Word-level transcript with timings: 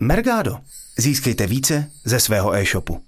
Mergado. 0.00 0.58
Získejte 0.98 1.46
více 1.46 1.90
ze 2.04 2.20
svého 2.20 2.54
e-shopu. 2.54 3.00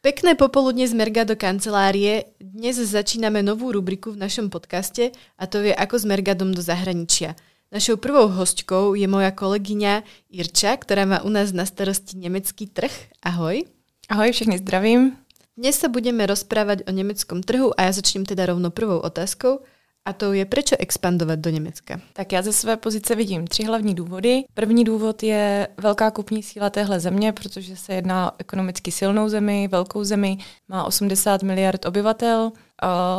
Pekné 0.00 0.34
popoludne 0.34 0.86
z 0.86 0.94
Mergado 0.94 1.38
kancelárie. 1.38 2.34
Dnes 2.42 2.78
začíname 2.78 3.42
novú 3.42 3.70
rubriku 3.70 4.14
v 4.14 4.22
našom 4.26 4.50
podcaste 4.50 5.14
a 5.38 5.46
to 5.46 5.62
je 5.62 5.74
Ako 5.74 5.98
s 5.98 6.04
Mergadom 6.06 6.50
do 6.54 6.62
zahraničia. 6.62 7.34
Našou 7.70 7.98
prvou 7.98 8.26
hostkou 8.26 8.94
je 8.94 9.06
moja 9.06 9.30
kolegyňa 9.30 10.02
Irča, 10.30 10.74
ktorá 10.78 11.06
má 11.06 11.18
u 11.22 11.30
nás 11.30 11.54
na 11.54 11.62
starosti 11.62 12.18
nemecký 12.18 12.66
trh. 12.66 12.90
Ahoj. 13.22 13.62
Ahoj, 14.10 14.34
všechny 14.34 14.58
zdravím. 14.58 15.14
Dnes 15.58 15.78
sa 15.78 15.90
budeme 15.90 16.26
rozprávať 16.26 16.86
o 16.86 16.94
nemeckom 16.94 17.42
trhu 17.42 17.74
a 17.74 17.90
ja 17.90 17.92
začnem 17.94 18.26
teda 18.26 18.50
rovno 18.50 18.70
prvou 18.70 18.98
otázkou. 19.02 19.62
A 20.08 20.12
to 20.12 20.32
je, 20.32 20.44
proč 20.44 20.64
expandovat 20.78 21.38
do 21.38 21.50
Německa? 21.50 22.00
Tak 22.12 22.32
já 22.32 22.42
ze 22.42 22.52
své 22.52 22.76
pozice 22.76 23.14
vidím 23.14 23.46
tři 23.46 23.64
hlavní 23.64 23.94
důvody. 23.94 24.44
První 24.54 24.84
důvod 24.84 25.22
je 25.22 25.68
velká 25.76 26.10
kupní 26.10 26.42
síla 26.42 26.70
téhle 26.70 27.00
země, 27.00 27.32
protože 27.32 27.76
se 27.76 27.94
jedná 27.94 28.32
o 28.32 28.34
ekonomicky 28.38 28.92
silnou 28.92 29.28
zemi, 29.28 29.68
velkou 29.72 30.04
zemi, 30.04 30.38
má 30.68 30.84
80 30.84 31.42
miliard 31.42 31.86
obyvatel, 31.86 32.52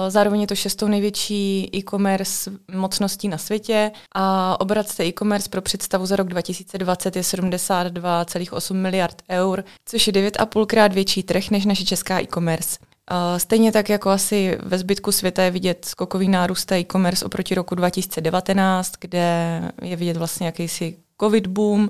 Zároveň 0.07 0.41
je 0.41 0.47
to 0.47 0.55
šestou 0.55 0.87
největší 0.87 1.69
e-commerce 1.75 2.51
mocností 2.71 3.27
na 3.27 3.37
světě 3.37 3.91
a 4.15 4.61
obrat 4.61 4.89
z 4.89 4.99
e-commerce 4.99 5.49
pro 5.49 5.61
představu 5.61 6.05
za 6.05 6.15
rok 6.15 6.27
2020 6.27 7.15
je 7.15 7.21
72,8 7.21 8.73
miliard 8.73 9.21
eur, 9.29 9.63
což 9.85 10.07
je 10.07 10.13
9,5 10.13 10.65
krát 10.65 10.93
větší 10.93 11.23
trh 11.23 11.49
než 11.49 11.65
naše 11.65 11.85
česká 11.85 12.21
e-commerce. 12.21 12.88
Stejně 13.37 13.71
tak 13.71 13.89
jako 13.89 14.09
asi 14.09 14.57
ve 14.63 14.77
zbytku 14.77 15.11
světa 15.11 15.43
je 15.43 15.51
vidět 15.51 15.85
skokový 15.85 16.29
nárůst 16.29 16.71
e-commerce 16.71 17.25
oproti 17.25 17.55
roku 17.55 17.75
2019, 17.75 18.91
kde 18.99 19.61
je 19.81 19.95
vidět 19.95 20.17
vlastně 20.17 20.45
jakýsi 20.45 20.97
covid 21.21 21.47
boom 21.47 21.89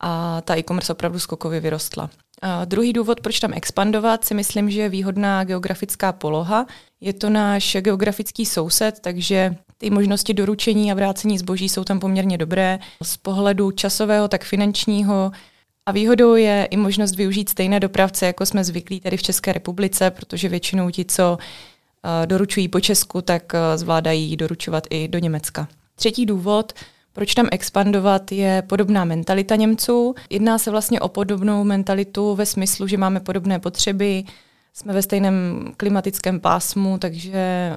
a 0.00 0.40
ta 0.40 0.58
e-commerce 0.58 0.92
opravdu 0.92 1.18
skokově 1.18 1.60
vyrostla. 1.60 2.10
A 2.42 2.64
druhý 2.64 2.92
důvod, 2.92 3.20
proč 3.20 3.40
tam 3.40 3.52
expandovat, 3.54 4.24
si 4.24 4.34
myslím, 4.34 4.70
že 4.70 4.80
je 4.80 4.88
výhodná 4.88 5.44
geografická 5.44 6.12
poloha. 6.12 6.66
Je 7.00 7.12
to 7.12 7.30
náš 7.30 7.76
geografický 7.80 8.46
soused, 8.46 9.00
takže 9.00 9.56
ty 9.78 9.90
možnosti 9.90 10.34
doručení 10.34 10.92
a 10.92 10.94
vrácení 10.94 11.38
zboží 11.38 11.68
jsou 11.68 11.84
tam 11.84 12.00
poměrně 12.00 12.38
dobré. 12.38 12.78
Z 13.02 13.16
pohledu 13.16 13.70
časového, 13.70 14.28
tak 14.28 14.44
finančního 14.44 15.32
a 15.86 15.92
výhodou 15.92 16.34
je 16.34 16.68
i 16.70 16.76
možnost 16.76 17.16
využít 17.16 17.48
stejné 17.48 17.80
dopravce, 17.80 18.26
jako 18.26 18.46
jsme 18.46 18.64
zvyklí 18.64 19.00
tady 19.00 19.16
v 19.16 19.22
České 19.22 19.52
republice, 19.52 20.10
protože 20.10 20.48
většinou 20.48 20.90
ti, 20.90 21.04
co 21.04 21.38
uh, 21.38 22.26
doručují 22.26 22.68
po 22.68 22.80
Česku, 22.80 23.22
tak 23.22 23.52
uh, 23.54 23.60
zvládají 23.76 24.36
doručovat 24.36 24.84
i 24.90 25.08
do 25.08 25.18
Německa. 25.18 25.68
Třetí 25.94 26.26
důvod, 26.26 26.72
proč 27.12 27.34
tam 27.34 27.48
expandovat, 27.52 28.32
je 28.32 28.62
podobná 28.62 29.04
mentalita 29.04 29.56
Němců. 29.56 30.14
Jedná 30.30 30.58
se 30.58 30.70
vlastně 30.70 31.00
o 31.00 31.08
podobnou 31.08 31.64
mentalitu 31.64 32.34
ve 32.34 32.46
smyslu, 32.46 32.86
že 32.86 32.96
máme 32.96 33.20
podobné 33.20 33.58
potřeby, 33.58 34.24
jsme 34.72 34.92
ve 34.92 35.02
stejném 35.02 35.66
klimatickém 35.76 36.40
pásmu, 36.40 36.98
takže 36.98 37.72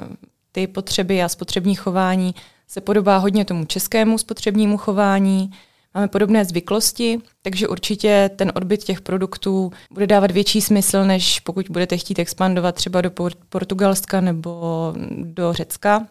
ty 0.51 0.67
potřeby 0.67 1.23
a 1.23 1.29
spotřební 1.29 1.75
chování 1.75 2.35
se 2.67 2.81
podobá 2.81 3.17
hodně 3.17 3.45
tomu 3.45 3.65
českému 3.65 4.17
spotřebnímu 4.17 4.77
chování. 4.77 5.51
Máme 5.95 6.07
podobné 6.07 6.45
zvyklosti, 6.45 7.19
takže 7.41 7.67
určitě 7.67 8.29
ten 8.35 8.51
odbyt 8.55 8.83
těch 8.83 9.01
produktů 9.01 9.71
bude 9.91 10.07
dávat 10.07 10.31
větší 10.31 10.61
smysl, 10.61 11.05
než 11.05 11.39
pokud 11.39 11.65
budete 11.69 11.97
chtít 11.97 12.19
expandovat 12.19 12.75
třeba 12.75 13.01
do 13.01 13.11
Portugalska 13.49 14.21
nebo 14.21 14.93
do 15.21 15.53
Řecka. 15.53 16.07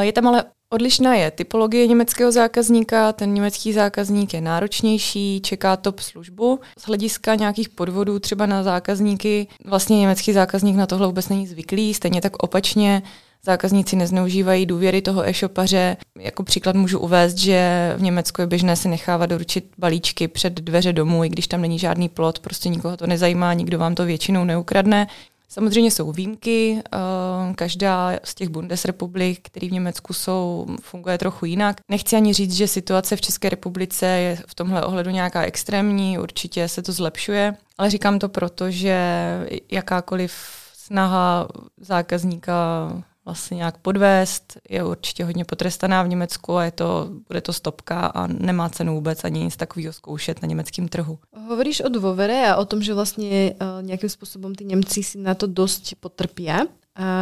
Je 0.00 0.12
tam 0.12 0.26
ale 0.26 0.44
Odlišná 0.70 1.14
je 1.14 1.30
typologie 1.30 1.86
německého 1.86 2.32
zákazníka. 2.32 3.12
Ten 3.12 3.34
německý 3.34 3.72
zákazník 3.72 4.34
je 4.34 4.40
náročnější, 4.40 5.40
čeká 5.40 5.76
top 5.76 6.00
službu. 6.00 6.60
Z 6.78 6.86
hlediska 6.86 7.34
nějakých 7.34 7.68
podvodů 7.68 8.18
třeba 8.18 8.46
na 8.46 8.62
zákazníky, 8.62 9.46
vlastně 9.64 9.98
německý 9.98 10.32
zákazník 10.32 10.76
na 10.76 10.86
tohle 10.86 11.06
vůbec 11.06 11.28
není 11.28 11.46
zvyklý, 11.46 11.94
stejně 11.94 12.20
tak 12.20 12.42
opačně 12.42 13.02
zákazníci 13.48 13.96
nezneužívají 13.96 14.66
důvěry 14.66 15.02
toho 15.02 15.28
e-shopaře. 15.28 15.96
Jako 16.18 16.42
příklad 16.42 16.76
můžu 16.76 16.98
uvést, 16.98 17.38
že 17.38 17.92
v 17.96 18.02
Německu 18.02 18.40
je 18.40 18.46
běžné 18.46 18.76
si 18.76 18.88
nechávat 18.88 19.30
doručit 19.30 19.70
balíčky 19.78 20.28
před 20.28 20.52
dveře 20.52 20.92
domů, 20.92 21.24
i 21.24 21.28
když 21.28 21.46
tam 21.46 21.60
není 21.60 21.78
žádný 21.78 22.08
plot, 22.08 22.38
prostě 22.38 22.68
nikoho 22.68 22.96
to 22.96 23.06
nezajímá, 23.06 23.54
nikdo 23.54 23.78
vám 23.78 23.94
to 23.94 24.04
většinou 24.04 24.44
neukradne. 24.44 25.06
Samozřejmě 25.48 25.90
jsou 25.90 26.12
výjimky, 26.12 26.78
eh, 26.78 27.54
každá 27.54 28.12
z 28.24 28.34
těch 28.34 28.48
Bundesrepublik, 28.48 29.40
které 29.42 29.68
v 29.68 29.72
Německu 29.72 30.12
jsou, 30.12 30.66
funguje 30.82 31.18
trochu 31.18 31.44
jinak. 31.44 31.76
Nechci 31.88 32.16
ani 32.16 32.32
říct, 32.32 32.52
že 32.52 32.68
situace 32.68 33.16
v 33.16 33.20
České 33.20 33.48
republice 33.48 34.06
je 34.06 34.38
v 34.46 34.54
tomhle 34.54 34.84
ohledu 34.84 35.10
nějaká 35.10 35.42
extrémní, 35.42 36.18
určitě 36.18 36.68
se 36.68 36.82
to 36.82 36.92
zlepšuje, 36.92 37.54
ale 37.78 37.90
říkám 37.90 38.18
to 38.18 38.28
proto, 38.28 38.70
že 38.70 38.98
jakákoliv 39.70 40.32
snaha 40.74 41.48
zákazníka 41.80 42.54
vlastně 43.28 43.56
nějak 43.56 43.78
podvést, 43.78 44.56
je 44.70 44.84
určitě 44.84 45.24
hodně 45.24 45.44
potrestaná 45.44 46.02
v 46.02 46.08
Německu 46.08 46.56
a 46.56 46.64
je 46.64 46.70
to, 46.70 47.08
bude 47.28 47.40
to 47.40 47.52
stopka 47.52 48.06
a 48.06 48.26
nemá 48.26 48.68
cenu 48.68 48.94
vůbec 48.94 49.24
ani 49.24 49.44
nic 49.44 49.56
takového 49.56 49.92
zkoušet 49.92 50.42
na 50.42 50.48
německém 50.48 50.88
trhu. 50.88 51.18
Hovoríš 51.36 51.84
o 51.84 51.92
dôvere 51.92 52.48
a 52.48 52.56
o 52.56 52.64
tom, 52.64 52.80
že 52.82 52.94
vlastně 52.94 53.52
uh, 53.52 53.84
nějakým 53.84 54.08
způsobem 54.08 54.54
ty 54.54 54.64
Němci 54.64 55.02
si 55.02 55.18
na 55.18 55.34
to 55.34 55.46
dost 55.46 55.94
potrpí 56.00 56.50
a 56.50 56.64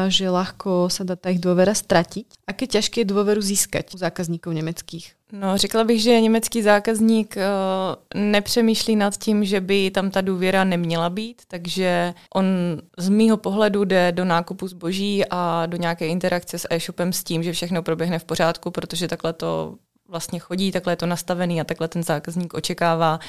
že 0.09 0.33
ľahko 0.33 0.89
sa 0.89 1.05
dá 1.05 1.21
ta 1.21 1.29
ich 1.29 1.43
dôvera 1.43 1.77
stratiť. 1.77 2.49
Aké 2.49 2.65
ťažké 2.65 3.05
je 3.05 3.13
dôveru 3.13 3.45
získať 3.45 3.93
u 3.93 3.99
zákazníků 3.99 4.53
německých? 4.53 5.16
No, 5.33 5.59
řekla 5.59 5.85
bych, 5.85 6.03
že 6.03 6.21
německý 6.21 6.63
zákazník 6.63 7.37
uh, 7.37 8.23
nepřemýšlí 8.23 8.97
nad 8.97 9.17
tím, 9.17 9.45
že 9.45 9.61
by 9.61 9.91
tam 9.91 10.11
ta 10.11 10.21
důvěra 10.21 10.65
neměla 10.65 11.11
být, 11.11 11.43
takže 11.49 12.15
on 12.35 12.47
z 12.99 13.09
mýho 13.09 13.37
pohledu 13.37 13.85
jde 13.85 14.13
do 14.13 14.25
nákupu 14.25 14.69
zboží 14.69 15.25
a 15.31 15.67
do 15.67 15.77
nějaké 15.77 16.07
interakce 16.07 16.59
s 16.59 16.69
e-shopem 16.71 17.13
s 17.13 17.25
tím, 17.25 17.43
že 17.43 17.53
všechno 17.53 17.83
proběhne 17.83 18.19
v 18.19 18.25
pořádku, 18.25 18.71
protože 18.71 19.09
takhle 19.09 19.33
to 19.33 19.75
vlastně 20.09 20.39
chodí, 20.39 20.73
takhle 20.73 20.93
je 20.93 20.97
to 20.97 21.07
nastavený 21.07 21.61
a 21.61 21.65
takhle 21.65 21.89
ten 21.89 22.03
zákazník 22.03 22.55
očekává, 22.55 23.21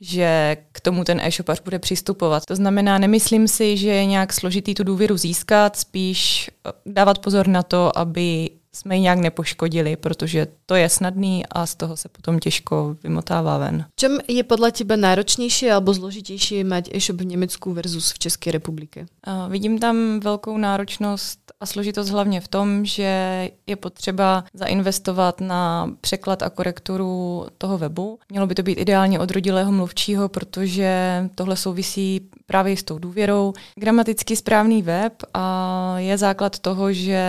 že 0.00 0.56
k 0.72 0.80
tomu 0.80 1.04
ten 1.04 1.20
e-shopař 1.20 1.60
bude 1.60 1.78
přistupovat. 1.78 2.44
To 2.44 2.56
znamená, 2.56 2.98
nemyslím 2.98 3.48
si, 3.48 3.76
že 3.76 3.88
je 3.88 4.06
nějak 4.06 4.32
složitý 4.32 4.74
tu 4.74 4.84
důvěru 4.84 5.16
získat, 5.16 5.76
spíš 5.76 6.50
eh, 6.66 6.72
dávat 6.86 7.18
pozor 7.18 7.48
na 7.48 7.62
to, 7.62 7.98
aby 7.98 8.50
jsme 8.72 8.96
ji 8.96 9.02
nějak 9.02 9.18
nepoškodili, 9.18 9.96
protože 9.96 10.46
to 10.66 10.74
je 10.74 10.88
snadný 10.88 11.46
a 11.46 11.66
z 11.66 11.74
toho 11.74 11.96
se 11.96 12.08
potom 12.08 12.38
těžko 12.38 12.96
vymotává 13.02 13.58
ven. 13.58 13.84
Čem 13.96 14.18
je 14.28 14.44
podle 14.44 14.72
tebe 14.72 14.96
náročnější 14.96 15.66
nebo 15.68 15.94
zložitější 15.94 16.64
mať 16.64 16.94
e-shop 16.94 17.20
v 17.20 17.26
Německu 17.26 17.72
versus 17.72 18.12
v 18.12 18.18
České 18.18 18.52
republice? 18.52 19.06
vidím 19.48 19.78
tam 19.78 20.20
velkou 20.20 20.58
náročnost 20.58 21.40
a 21.60 21.66
složitost 21.66 22.08
hlavně 22.08 22.40
v 22.40 22.48
tom, 22.48 22.84
že 22.84 23.50
je 23.66 23.76
potřeba 23.76 24.44
zainvestovat 24.54 25.40
na 25.40 25.90
překlad 26.00 26.42
a 26.42 26.50
korekturu 26.50 27.46
toho 27.58 27.78
webu. 27.78 28.18
Mělo 28.30 28.46
by 28.46 28.54
to 28.54 28.62
být 28.62 28.78
ideálně 28.78 29.18
od 29.18 29.30
rodilého 29.30 29.72
mluvčího, 29.72 30.28
protože 30.28 31.24
tohle 31.34 31.56
souvisí 31.56 32.20
právě 32.46 32.76
s 32.76 32.82
tou 32.82 32.98
důvěrou. 32.98 33.52
Gramaticky 33.74 34.36
správný 34.36 34.82
web 34.82 35.12
a 35.34 35.94
je 35.98 36.18
základ 36.18 36.58
toho, 36.58 36.92
že 36.92 37.22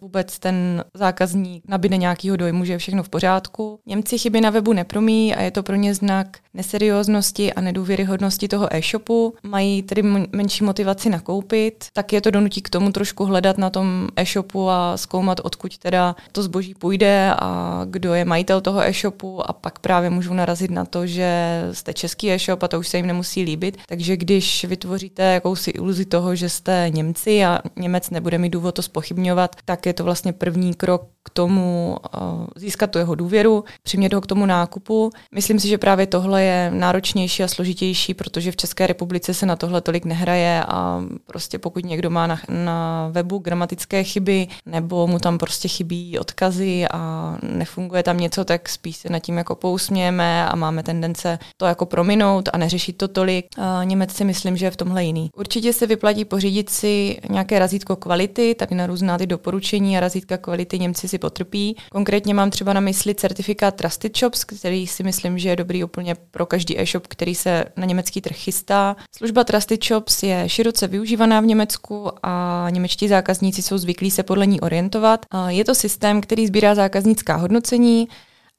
vůbec 0.00 0.38
ten 0.38 0.81
zákazník 0.94 1.64
nabíde 1.68 1.96
nějakého 1.96 2.36
dojmu, 2.36 2.64
že 2.64 2.72
je 2.72 2.78
všechno 2.78 3.02
v 3.02 3.08
pořádku. 3.08 3.78
Němci 3.86 4.18
chyby 4.18 4.40
na 4.40 4.50
webu 4.50 4.72
nepromí 4.72 5.34
a 5.34 5.42
je 5.42 5.50
to 5.50 5.62
pro 5.62 5.76
ně 5.76 5.94
znak 5.94 6.38
neserióznosti 6.54 7.52
a 7.52 7.60
nedůvěryhodnosti 7.60 8.48
toho 8.48 8.76
e-shopu. 8.76 9.34
Mají 9.42 9.82
tedy 9.82 10.02
menší 10.32 10.64
motivaci 10.64 11.10
nakoupit, 11.10 11.84
tak 11.92 12.12
je 12.12 12.20
to 12.20 12.30
donutí 12.30 12.62
k 12.62 12.70
tomu 12.70 12.92
trošku 12.92 13.24
hledat 13.24 13.58
na 13.58 13.70
tom 13.70 14.08
e-shopu 14.16 14.70
a 14.70 14.96
zkoumat, 14.96 15.40
odkud 15.42 15.78
teda 15.78 16.16
to 16.32 16.42
zboží 16.42 16.74
půjde 16.74 17.34
a 17.38 17.80
kdo 17.90 18.14
je 18.14 18.24
majitel 18.24 18.60
toho 18.60 18.82
e-shopu 18.82 19.50
a 19.50 19.52
pak 19.52 19.78
právě 19.78 20.10
můžou 20.10 20.34
narazit 20.34 20.70
na 20.70 20.84
to, 20.84 21.06
že 21.06 21.62
jste 21.72 21.94
český 21.94 22.32
e-shop 22.32 22.62
a 22.62 22.68
to 22.68 22.78
už 22.78 22.88
se 22.88 22.96
jim 22.96 23.06
nemusí 23.06 23.42
líbit. 23.42 23.78
Takže 23.88 24.16
když 24.16 24.64
vytvoříte 24.64 25.22
jakousi 25.22 25.70
iluzi 25.70 26.04
toho, 26.04 26.34
že 26.34 26.48
jste 26.48 26.86
Němci 26.88 27.44
a 27.44 27.58
Němec 27.76 28.10
nebude 28.10 28.38
mít 28.38 28.50
důvod 28.50 28.74
to 28.74 28.82
spochybňovat, 28.82 29.56
tak 29.64 29.86
je 29.86 29.92
to 29.92 30.04
vlastně 30.04 30.32
první 30.32 30.71
krok 30.74 31.21
k 31.24 31.30
tomu 31.30 31.96
uh, 32.14 32.46
získat 32.56 32.90
tu 32.90 32.98
jeho 32.98 33.14
důvěru, 33.14 33.64
přimět 33.82 34.12
ho 34.12 34.20
k 34.20 34.26
tomu 34.26 34.46
nákupu. 34.46 35.10
Myslím 35.34 35.60
si, 35.60 35.68
že 35.68 35.78
právě 35.78 36.06
tohle 36.06 36.42
je 36.42 36.70
náročnější 36.74 37.42
a 37.42 37.48
složitější, 37.48 38.14
protože 38.14 38.52
v 38.52 38.56
České 38.56 38.86
republice 38.86 39.34
se 39.34 39.46
na 39.46 39.56
tohle 39.56 39.80
tolik 39.80 40.04
nehraje 40.04 40.64
a 40.68 41.02
prostě 41.26 41.58
pokud 41.58 41.84
někdo 41.84 42.10
má 42.10 42.26
na, 42.26 42.40
na 42.48 43.08
webu 43.12 43.38
gramatické 43.38 44.04
chyby 44.04 44.48
nebo 44.66 45.06
mu 45.06 45.18
tam 45.18 45.38
prostě 45.38 45.68
chybí 45.68 46.18
odkazy 46.18 46.86
a 46.90 47.36
nefunguje 47.42 48.02
tam 48.02 48.18
něco, 48.18 48.44
tak 48.44 48.68
spíš 48.68 48.96
se 48.96 49.08
nad 49.08 49.18
tím 49.18 49.36
jako 49.36 49.54
pousmějeme 49.54 50.48
a 50.48 50.56
máme 50.56 50.82
tendence 50.82 51.38
to 51.56 51.66
jako 51.66 51.86
prominout 51.86 52.48
a 52.52 52.58
neřešit 52.58 52.96
to 52.96 53.08
tolik. 53.08 53.46
A 53.58 53.84
Němec 53.84 54.12
si 54.12 54.24
myslím, 54.24 54.56
že 54.56 54.66
je 54.66 54.70
v 54.70 54.76
tomhle 54.76 55.04
jiný. 55.04 55.30
Určitě 55.36 55.72
se 55.72 55.86
vyplatí 55.86 56.24
pořídit 56.24 56.70
si 56.70 57.18
nějaké 57.30 57.58
razítko 57.58 57.96
kvality, 57.96 58.54
tady 58.54 58.74
na 58.74 58.86
různá 58.86 59.18
ty 59.18 59.26
doporučení 59.26 59.96
a 59.96 60.00
razítka 60.00 60.36
kvality 60.36 60.78
Němci 60.78 61.08
si 61.12 61.18
potrpí. 61.18 61.76
Konkrétně 61.90 62.34
mám 62.34 62.50
třeba 62.50 62.72
na 62.72 62.80
mysli 62.80 63.14
certifikát 63.14 63.74
Trusted 63.74 64.16
Shops, 64.16 64.44
který 64.44 64.86
si 64.86 65.02
myslím, 65.02 65.38
že 65.38 65.48
je 65.48 65.56
dobrý 65.56 65.84
úplně 65.84 66.14
pro 66.30 66.46
každý 66.46 66.80
e-shop, 66.80 67.06
který 67.06 67.34
se 67.34 67.64
na 67.76 67.86
německý 67.86 68.20
trh 68.20 68.36
chystá. 68.36 68.96
Služba 69.16 69.44
Trusted 69.44 69.84
Shops 69.84 70.22
je 70.22 70.48
široce 70.48 70.86
využívaná 70.86 71.40
v 71.40 71.46
Německu 71.46 72.10
a 72.22 72.66
němečtí 72.70 73.08
zákazníci 73.08 73.62
jsou 73.62 73.78
zvyklí 73.78 74.10
se 74.10 74.22
podle 74.22 74.46
ní 74.46 74.60
orientovat. 74.60 75.26
Je 75.48 75.64
to 75.64 75.74
systém, 75.74 76.20
který 76.20 76.46
sbírá 76.46 76.74
zákaznická 76.74 77.36
hodnocení, 77.36 78.08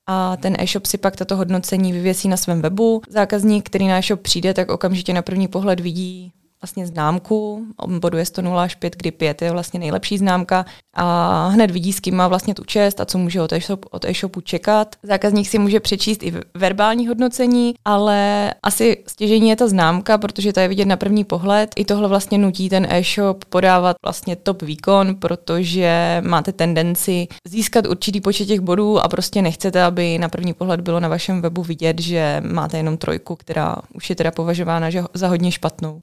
a 0.07 0.37
ten 0.37 0.55
e-shop 0.59 0.85
si 0.85 0.97
pak 0.97 1.15
tato 1.15 1.35
hodnocení 1.35 1.93
vyvěsí 1.93 2.27
na 2.27 2.37
svém 2.37 2.61
webu. 2.61 3.01
Zákazník, 3.09 3.65
který 3.65 3.87
na 3.87 3.97
e-shop 3.97 4.21
přijde, 4.21 4.53
tak 4.53 4.71
okamžitě 4.71 5.13
na 5.13 5.21
první 5.21 5.47
pohled 5.47 5.79
vidí 5.79 6.31
vlastně 6.63 6.87
známku, 6.87 7.65
boduje 7.87 8.25
100 8.25 8.57
až 8.57 8.75
5, 8.75 8.95
kdy 8.95 9.11
5 9.11 9.41
je 9.41 9.51
vlastně 9.51 9.79
nejlepší 9.79 10.17
známka 10.17 10.65
a 10.93 11.47
hned 11.47 11.71
vidí, 11.71 11.93
s 11.93 11.99
kým 11.99 12.15
má 12.15 12.27
vlastně 12.27 12.53
tu 12.53 12.63
čest 12.63 13.01
a 13.01 13.05
co 13.05 13.17
může 13.17 13.41
od, 13.41 13.53
e-shop, 13.53 13.85
od 13.91 14.05
e-shopu 14.05 14.41
čekat. 14.41 14.95
Zákazník 15.03 15.47
si 15.47 15.59
může 15.59 15.79
přečíst 15.79 16.23
i 16.23 16.33
verbální 16.53 17.07
hodnocení, 17.07 17.73
ale 17.85 18.49
asi 18.63 19.03
stěžení 19.07 19.49
je 19.49 19.55
ta 19.55 19.67
známka, 19.67 20.17
protože 20.17 20.53
to 20.53 20.59
je 20.59 20.67
vidět 20.67 20.85
na 20.85 20.97
první 20.97 21.23
pohled. 21.23 21.69
I 21.75 21.85
tohle 21.85 22.07
vlastně 22.07 22.37
nutí 22.37 22.69
ten 22.69 22.87
e-shop 22.89 23.45
podávat 23.45 23.95
vlastně 24.05 24.35
top 24.35 24.61
výkon, 24.61 25.15
protože 25.15 26.21
máte 26.25 26.51
tendenci 26.51 27.27
získat 27.47 27.87
určitý 27.87 28.21
počet 28.21 28.45
těch 28.45 28.59
bodů 28.59 28.99
a 28.99 29.07
prostě 29.07 29.41
nechcete, 29.41 29.83
aby 29.83 30.17
na 30.17 30.29
první 30.29 30.53
pohled 30.53 30.81
bylo 30.81 30.99
na 30.99 31.07
vašem 31.07 31.41
webu 31.41 31.63
vidět, 31.63 32.01
že 32.01 32.41
máte 32.45 32.77
jenom 32.77 32.97
trojku, 32.97 33.35
která 33.35 33.75
už 33.93 34.09
je 34.09 34.15
teda 34.15 34.31
považována 34.31 34.89
za 35.13 35.27
hodně 35.27 35.51
špatnou. 35.51 36.01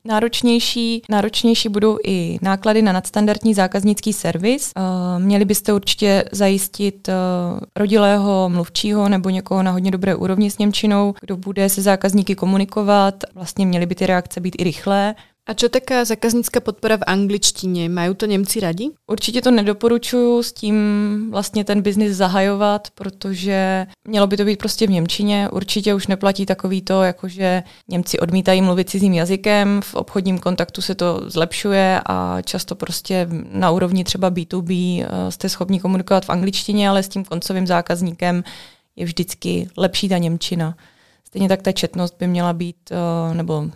Náročnější, 0.51 1.03
náročnější 1.09 1.69
budou 1.69 1.99
i 2.07 2.39
náklady 2.43 2.83
na 2.83 2.93
nadstandardní 2.93 3.55
zákaznický 3.55 4.13
servis. 4.13 4.73
Eh, 4.77 5.19
měli 5.19 5.45
byste 5.45 5.73
určitě 5.73 6.25
zajistit 6.33 7.09
eh, 7.09 7.13
rodilého 7.77 8.49
mluvčího 8.49 9.09
nebo 9.09 9.31
někoho 9.31 9.63
na 9.63 9.71
hodně 9.71 9.91
dobré 9.91 10.15
úrovni 10.15 10.51
s 10.51 10.59
Němčinou, 10.59 11.15
kdo 11.21 11.37
bude 11.37 11.69
se 11.69 11.83
zákazníky 11.83 12.35
komunikovat. 12.35 13.15
Vlastně 13.35 13.67
měly 13.67 13.87
by 13.87 13.95
ty 13.95 14.07
reakce 14.07 14.41
být 14.41 14.57
i 14.59 14.65
rychlé. 14.65 15.15
A 15.47 15.55
čo 15.55 15.69
taká 15.69 16.05
zákaznická 16.05 16.61
podpora 16.61 16.97
v 16.97 17.07
angličtině? 17.07 17.89
Mají 17.89 18.15
to 18.15 18.27
Němci 18.27 18.61
radi? 18.61 18.91
Určitě 19.07 19.43
to 19.43 19.51
nedoporučuju 19.51 20.43
s 20.43 20.53
tím 20.53 20.77
vlastně 21.31 21.65
ten 21.65 21.83
biznis 21.83 22.17
zahajovat, 22.17 22.89
protože 22.95 23.87
mělo 24.09 24.27
by 24.27 24.37
to 24.37 24.45
být 24.45 24.59
prostě 24.59 24.87
v 24.87 24.91
Němčině. 24.91 25.49
Určitě 25.53 25.95
už 25.95 26.07
neplatí 26.07 26.47
takový 26.47 26.83
to, 26.83 27.03
jakože 27.03 27.63
Němci 27.89 28.19
odmítají 28.19 28.63
mluvit 28.63 28.91
cizím 28.91 29.15
jazykem, 29.15 29.81
v 29.85 29.95
obchodním 29.95 30.39
kontaktu 30.39 30.83
se 30.83 30.95
to 30.95 31.21
zlepšuje 31.27 32.01
a 32.07 32.43
často 32.43 32.75
prostě 32.75 33.29
na 33.53 33.71
úrovni 33.71 34.05
třeba 34.05 34.31
B2B 34.31 35.05
eh, 35.05 35.31
jste 35.33 35.49
schopni 35.49 35.81
komunikovat 35.81 36.25
v 36.25 36.31
angličtině, 36.31 36.89
ale 36.89 37.03
s 37.03 37.09
tím 37.09 37.25
koncovým 37.25 37.67
zákazníkem 37.67 38.45
je 38.97 39.05
vždycky 39.05 39.69
lepší 39.77 40.09
ta 40.09 40.19
Němčina. 40.19 40.77
Stejně 41.27 41.49
tak 41.49 41.63
ta 41.63 41.73
četnost 41.73 42.15
by 42.19 42.27
měla 42.27 42.53
být, 42.53 42.77
eh, 42.91 43.35
nebo 43.35 43.71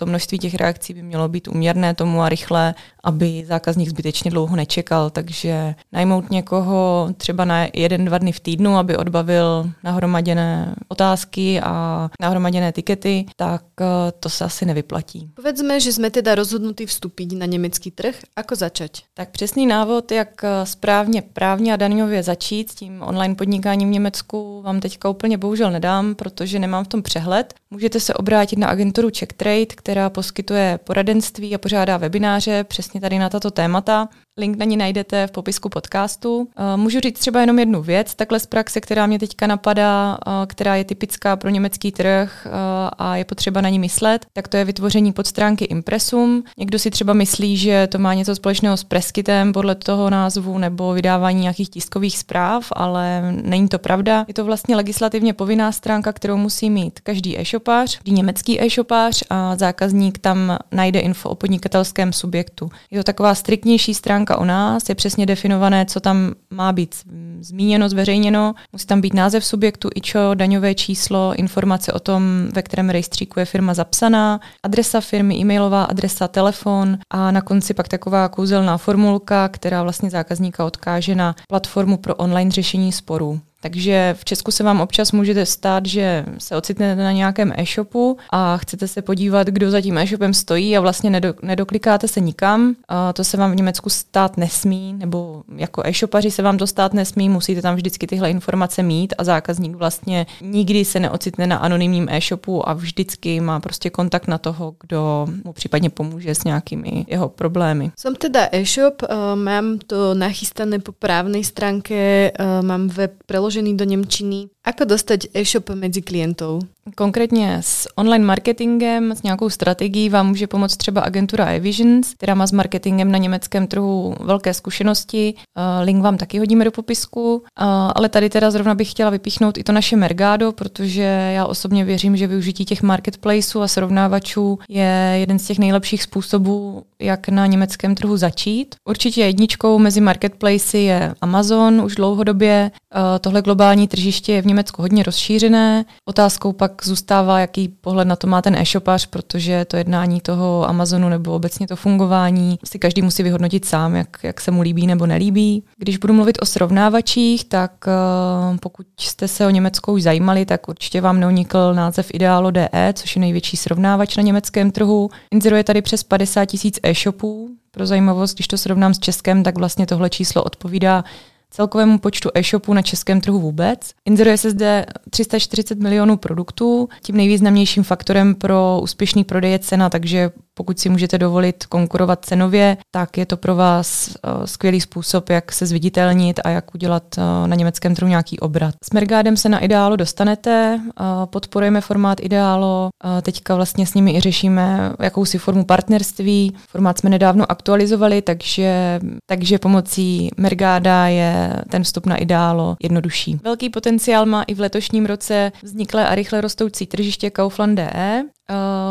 to 0.00 0.06
množství 0.06 0.38
těch 0.38 0.54
reakcí 0.54 0.94
by 0.94 1.02
mělo 1.02 1.28
být 1.28 1.48
uměrné 1.48 1.94
tomu 1.94 2.22
a 2.22 2.28
rychlé, 2.28 2.74
aby 3.04 3.44
zákazník 3.46 3.88
zbytečně 3.88 4.30
dlouho 4.30 4.56
nečekal. 4.56 5.10
Takže 5.10 5.74
najmout 5.92 6.30
někoho 6.30 7.08
třeba 7.16 7.44
na 7.44 7.66
jeden, 7.74 8.04
dva 8.04 8.18
dny 8.18 8.32
v 8.32 8.40
týdnu, 8.40 8.76
aby 8.76 8.96
odbavil 8.96 9.70
nahromaděné 9.84 10.74
otázky 10.88 11.60
a 11.60 12.08
nahromaděné 12.20 12.72
tikety, 12.72 13.26
tak 13.36 13.64
eh, 13.80 13.84
to 14.20 14.28
se 14.28 14.44
asi 14.44 14.66
nevyplatí. 14.66 15.30
Povedzme, 15.34 15.80
že 15.80 15.92
jsme 15.92 16.10
teda 16.10 16.34
rozhodnutí 16.34 16.86
vstupit 16.86 17.32
na 17.32 17.46
německý 17.46 17.90
trh. 17.90 18.14
Ako 18.36 18.56
začať? 18.56 18.90
Tak 19.14 19.30
přesný 19.30 19.66
návod, 19.66 20.12
jak 20.12 20.44
eh, 20.44 20.66
správně 20.66 21.22
právně 21.22 21.74
a 21.74 21.76
daňově 21.76 22.22
začít 22.22 22.70
s 22.70 22.74
tím 22.74 23.02
online 23.02 23.34
podnikáním 23.34 23.88
v 23.88 23.92
Německu, 23.92 24.62
vám 24.62 24.80
teďka 24.80 25.08
úplně 25.08 25.38
bohužel 25.38 25.70
nedám, 25.70 26.14
protože 26.14 26.58
nemám 26.58 26.84
v 26.84 26.88
tom 26.88 27.02
přehled. 27.02 27.54
Můžete 27.70 28.00
se 28.00 28.14
obrátit 28.14 28.58
na 28.58 28.68
agenturu 28.68 29.08
CheckTrade, 29.18 29.66
která 29.90 30.10
poskytuje 30.10 30.78
poradenství 30.84 31.54
a 31.54 31.58
pořádá 31.58 31.96
webináře 31.96 32.64
přesně 32.64 33.00
tady 33.00 33.18
na 33.18 33.28
tato 33.28 33.50
témata. 33.50 34.08
Link 34.40 34.58
na 34.58 34.64
ní 34.64 34.76
najdete 34.76 35.26
v 35.26 35.30
popisku 35.30 35.68
podcastu. 35.68 36.48
Eh, 36.56 36.76
můžu 36.76 37.00
říct 37.00 37.18
třeba 37.18 37.40
jenom 37.40 37.58
jednu 37.58 37.82
věc, 37.82 38.14
takhle 38.14 38.40
z 38.40 38.46
praxe, 38.46 38.80
která 38.80 39.06
mě 39.06 39.18
teďka 39.18 39.46
napadá, 39.46 40.18
eh, 40.26 40.30
která 40.46 40.76
je 40.76 40.84
typická 40.84 41.36
pro 41.36 41.50
německý 41.50 41.92
trh 41.92 42.46
eh, 42.46 42.50
a 42.98 43.16
je 43.16 43.24
potřeba 43.24 43.60
na 43.60 43.68
ní 43.68 43.78
myslet, 43.78 44.26
tak 44.32 44.48
to 44.48 44.56
je 44.56 44.64
vytvoření 44.64 45.12
podstránky 45.12 45.64
Impressum. 45.64 46.44
Někdo 46.58 46.78
si 46.78 46.90
třeba 46.90 47.12
myslí, 47.12 47.56
že 47.56 47.86
to 47.86 47.98
má 47.98 48.14
něco 48.14 48.34
společného 48.34 48.76
s 48.76 48.84
preskitem 48.84 49.52
podle 49.52 49.74
toho 49.74 50.10
názvu 50.10 50.58
nebo 50.58 50.92
vydávání 50.92 51.40
nějakých 51.40 51.70
tiskových 51.70 52.18
zpráv, 52.18 52.66
ale 52.72 53.32
není 53.42 53.68
to 53.68 53.78
pravda. 53.78 54.24
Je 54.28 54.34
to 54.34 54.44
vlastně 54.44 54.76
legislativně 54.76 55.32
povinná 55.32 55.72
stránka, 55.72 56.12
kterou 56.12 56.36
musí 56.36 56.70
mít 56.70 57.00
každý 57.00 57.40
e-shopář, 57.40 57.98
německý 58.06 58.62
e-shopář 58.62 59.22
a 59.30 59.56
zákazník 59.56 60.18
tam 60.18 60.58
najde 60.72 61.00
info 61.00 61.30
o 61.30 61.34
podnikatelském 61.34 62.12
subjektu. 62.12 62.70
Je 62.90 62.98
to 62.98 63.04
taková 63.04 63.34
striktnější 63.34 63.94
stránka 63.94 64.29
stránka 64.30 64.42
o 64.42 64.44
nás, 64.44 64.88
je 64.88 64.94
přesně 64.94 65.26
definované, 65.26 65.86
co 65.86 66.00
tam 66.00 66.34
má 66.50 66.72
být 66.72 66.94
zmíněno, 67.40 67.88
zveřejněno. 67.88 68.54
Musí 68.72 68.86
tam 68.86 69.00
být 69.00 69.14
název 69.14 69.44
subjektu, 69.44 69.88
ičo, 69.94 70.34
daňové 70.34 70.74
číslo, 70.74 71.34
informace 71.36 71.92
o 71.92 71.98
tom, 72.00 72.48
ve 72.54 72.62
kterém 72.62 72.90
rejstříku 72.90 73.40
je 73.40 73.44
firma 73.44 73.74
zapsaná, 73.74 74.40
adresa 74.62 75.00
firmy, 75.00 75.36
e-mailová 75.36 75.84
adresa, 75.84 76.28
telefon 76.28 76.98
a 77.10 77.30
na 77.30 77.40
konci 77.40 77.74
pak 77.74 77.88
taková 77.88 78.28
kouzelná 78.28 78.78
formulka, 78.78 79.48
která 79.48 79.82
vlastně 79.82 80.10
zákazníka 80.10 80.64
odkáže 80.64 81.14
na 81.14 81.36
platformu 81.48 81.96
pro 81.96 82.14
online 82.14 82.50
řešení 82.50 82.92
sporů. 82.92 83.40
Takže 83.62 84.14
v 84.18 84.24
Česku 84.24 84.50
se 84.50 84.64
vám 84.64 84.80
občas 84.80 85.12
můžete 85.12 85.46
stát, 85.46 85.86
že 85.86 86.24
se 86.38 86.56
ocitnete 86.56 87.02
na 87.02 87.12
nějakém 87.12 87.52
e-shopu 87.56 88.16
a 88.30 88.56
chcete 88.56 88.88
se 88.88 89.02
podívat, 89.02 89.46
kdo 89.46 89.70
za 89.70 89.80
tím 89.80 89.98
e-shopem 89.98 90.34
stojí 90.34 90.76
a 90.76 90.80
vlastně 90.80 91.20
nedoklikáte 91.42 92.08
se 92.08 92.20
nikam. 92.20 92.74
A 92.88 93.12
to 93.12 93.24
se 93.24 93.36
vám 93.36 93.52
v 93.52 93.56
Německu 93.56 93.90
stát 93.90 94.36
nesmí, 94.36 94.94
nebo 94.98 95.42
jako 95.56 95.82
e-shopaři 95.84 96.30
se 96.30 96.42
vám 96.42 96.58
to 96.58 96.66
stát 96.66 96.94
nesmí, 96.94 97.28
musíte 97.30 97.62
tam 97.62 97.74
vždycky 97.74 98.06
tyhle 98.06 98.30
informace 98.30 98.82
mít 98.82 99.14
a 99.18 99.24
zákazník 99.24 99.74
vlastně 99.74 100.26
nikdy 100.40 100.84
se 100.84 101.00
neocitne 101.00 101.46
na 101.46 101.56
anonymním 101.56 102.08
e-shopu 102.08 102.68
a 102.68 102.72
vždycky 102.72 103.40
má 103.40 103.60
prostě 103.60 103.90
kontakt 103.90 104.28
na 104.28 104.38
toho, 104.38 104.74
kdo 104.80 105.26
mu 105.44 105.52
případně 105.52 105.90
pomůže 105.90 106.34
s 106.34 106.44
nějakými 106.44 107.06
jeho 107.08 107.28
problémy. 107.28 107.92
Jsem 107.98 108.16
teda 108.16 108.48
e-shop, 108.52 109.02
uh, 109.02 109.08
mám 109.34 109.78
to 109.86 110.14
nachystané 110.14 110.78
po 110.78 110.92
právnej 110.92 111.44
stránke, 111.44 112.32
uh, 112.40 112.66
mám 112.66 112.88
web 112.88 113.12
preložený 113.26 113.76
do 113.76 113.84
Němčiny. 113.84 114.48
Ako 114.64 114.84
dostať 114.84 115.32
e-shop 115.34 115.72
mezi 115.72 116.02
klientov? 116.02 116.62
Konkrétně 116.96 117.58
s 117.60 117.88
online 117.96 118.24
marketingem, 118.24 119.12
s 119.12 119.22
nějakou 119.22 119.50
strategií 119.50 120.08
vám 120.08 120.28
může 120.28 120.46
pomoct 120.46 120.76
třeba 120.76 121.00
agentura 121.00 121.46
eVisions, 121.46 122.14
která 122.14 122.34
má 122.34 122.46
s 122.46 122.52
marketingem 122.52 123.12
na 123.12 123.18
německém 123.18 123.66
trhu 123.66 124.14
velké 124.20 124.54
zkušenosti. 124.54 125.34
Eh, 125.36 125.84
link 125.84 126.02
vám 126.02 126.16
taky 126.16 126.38
hodíme 126.38 126.64
do 126.64 126.70
popisku. 126.70 127.42
Eh, 127.46 127.64
ale 127.94 128.08
tady 128.08 128.30
teda 128.30 128.50
zrovna 128.50 128.74
bych 128.74 128.90
chtěla 128.90 129.10
vypíchnout 129.10 129.58
i 129.58 129.64
to 129.64 129.72
naše 129.72 129.96
Mergado, 129.96 130.52
protože 130.52 131.02
já 131.34 131.46
osobně 131.46 131.84
věřím, 131.84 132.16
že 132.16 132.26
využití 132.26 132.64
těch 132.64 132.82
marketplaceů 132.82 133.62
a 133.62 133.68
srovnávačů 133.68 134.58
je 134.68 135.16
jeden 135.20 135.38
z 135.38 135.46
těch 135.46 135.58
nejlepších 135.58 136.02
způsobů, 136.02 136.82
jak 137.00 137.28
na 137.28 137.46
německém 137.46 137.94
trhu 137.94 138.16
začít. 138.16 138.74
Určitě 138.88 139.20
jedničkou 139.20 139.78
mezi 139.78 140.00
marketplacy 140.00 140.78
je 140.78 141.14
Amazon 141.20 141.80
už 141.80 141.94
dlouhodobě. 141.94 142.70
Eh, 142.94 143.18
tohle 143.18 143.42
globální 143.42 143.88
tržiště 143.88 144.32
je 144.32 144.42
v 144.42 144.46
Německu 144.50 144.82
hodně 144.82 145.02
rozšířené. 145.02 145.84
Otázkou 146.04 146.52
pak 146.52 146.72
zůstává, 146.84 147.40
jaký 147.40 147.68
pohled 147.68 148.08
na 148.08 148.16
to 148.16 148.26
má 148.26 148.42
ten 148.42 148.54
e-shopař, 148.54 149.06
protože 149.06 149.64
to 149.64 149.76
jednání 149.76 150.20
toho 150.20 150.68
Amazonu 150.68 151.08
nebo 151.08 151.32
obecně 151.32 151.66
to 151.66 151.76
fungování 151.76 152.58
si 152.64 152.78
každý 152.78 153.02
musí 153.02 153.22
vyhodnotit 153.22 153.64
sám, 153.64 153.96
jak, 153.96 154.18
jak 154.22 154.40
se 154.40 154.50
mu 154.50 154.62
líbí 154.62 154.86
nebo 154.86 155.06
nelíbí. 155.06 155.64
Když 155.76 155.96
budu 155.96 156.14
mluvit 156.14 156.38
o 156.42 156.46
srovnávačích, 156.46 157.44
tak 157.44 157.72
uh, 157.86 158.56
pokud 158.56 158.86
jste 159.00 159.28
se 159.28 159.46
o 159.46 159.50
Německo 159.50 159.92
už 159.92 160.02
zajímali, 160.02 160.46
tak 160.46 160.68
určitě 160.68 161.00
vám 161.00 161.20
neunikl 161.20 161.74
název 161.74 162.10
Idealo 162.12 162.50
DE, 162.50 162.92
což 162.92 163.16
je 163.16 163.20
největší 163.20 163.56
srovnávač 163.56 164.16
na 164.16 164.22
německém 164.22 164.70
trhu. 164.70 165.10
Inzeruje 165.30 165.64
tady 165.64 165.82
přes 165.82 166.02
50 166.02 166.44
tisíc 166.44 166.78
e-shopů. 166.82 167.48
Pro 167.70 167.86
zajímavost, 167.86 168.34
když 168.34 168.48
to 168.48 168.58
srovnám 168.58 168.94
s 168.94 168.98
Českem, 168.98 169.42
tak 169.42 169.58
vlastně 169.58 169.86
tohle 169.86 170.10
číslo 170.10 170.42
odpovídá 170.42 171.04
celkovému 171.50 171.98
počtu 171.98 172.30
e-shopů 172.34 172.74
na 172.74 172.82
českém 172.82 173.20
trhu 173.20 173.40
vůbec. 173.40 173.90
Inzeruje 174.04 174.36
se 174.38 174.50
zde 174.50 174.86
340 175.10 175.78
milionů 175.78 176.16
produktů. 176.16 176.88
Tím 177.02 177.16
nejvýznamnějším 177.16 177.82
faktorem 177.82 178.34
pro 178.34 178.80
úspěšný 178.82 179.24
prodej 179.24 179.52
je 179.52 179.58
cena, 179.58 179.90
takže 179.90 180.30
pokud 180.60 180.78
si 180.78 180.88
můžete 180.88 181.18
dovolit 181.18 181.66
konkurovat 181.66 182.24
cenově, 182.24 182.76
tak 182.90 183.18
je 183.18 183.26
to 183.26 183.36
pro 183.36 183.56
vás 183.56 184.08
uh, 184.08 184.44
skvělý 184.44 184.80
způsob, 184.80 185.30
jak 185.30 185.52
se 185.52 185.66
zviditelnit 185.66 186.40
a 186.44 186.48
jak 186.48 186.74
udělat 186.74 187.02
uh, 187.18 187.48
na 187.48 187.56
německém 187.56 187.94
trhu 187.94 188.08
nějaký 188.08 188.38
obrat. 188.38 188.74
S 188.84 188.90
Mergádem 188.90 189.36
se 189.36 189.48
na 189.48 189.58
Ideálu 189.58 189.96
dostanete, 189.96 190.80
uh, 190.80 191.06
podporujeme 191.26 191.80
formát 191.80 192.20
Ideálo, 192.20 192.88
teďka 193.22 193.54
vlastně 193.54 193.86
s 193.86 193.94
nimi 193.94 194.16
i 194.16 194.20
řešíme 194.20 194.92
jakousi 195.00 195.38
formu 195.38 195.64
partnerství. 195.64 196.56
Formát 196.68 196.98
jsme 196.98 197.10
nedávno 197.10 197.50
aktualizovali, 197.50 198.22
takže, 198.22 199.00
takže 199.26 199.58
pomocí 199.58 200.30
Mergáda 200.36 201.06
je 201.06 201.62
ten 201.68 201.82
vstup 201.82 202.06
na 202.06 202.16
Ideálo 202.16 202.76
jednodušší. 202.82 203.40
Velký 203.44 203.70
potenciál 203.70 204.26
má 204.26 204.42
i 204.42 204.54
v 204.54 204.60
letošním 204.60 205.06
roce 205.06 205.52
vzniklé 205.62 206.08
a 206.08 206.14
rychle 206.14 206.40
rostoucí 206.40 206.86
tržiště 206.86 207.30
Kaufland.de. 207.30 208.24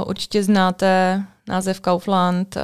Určitě 0.06 0.44
znáte 0.44 1.24
název 1.50 1.80
Kaufland. 1.80 2.56
Uh, 2.56 2.62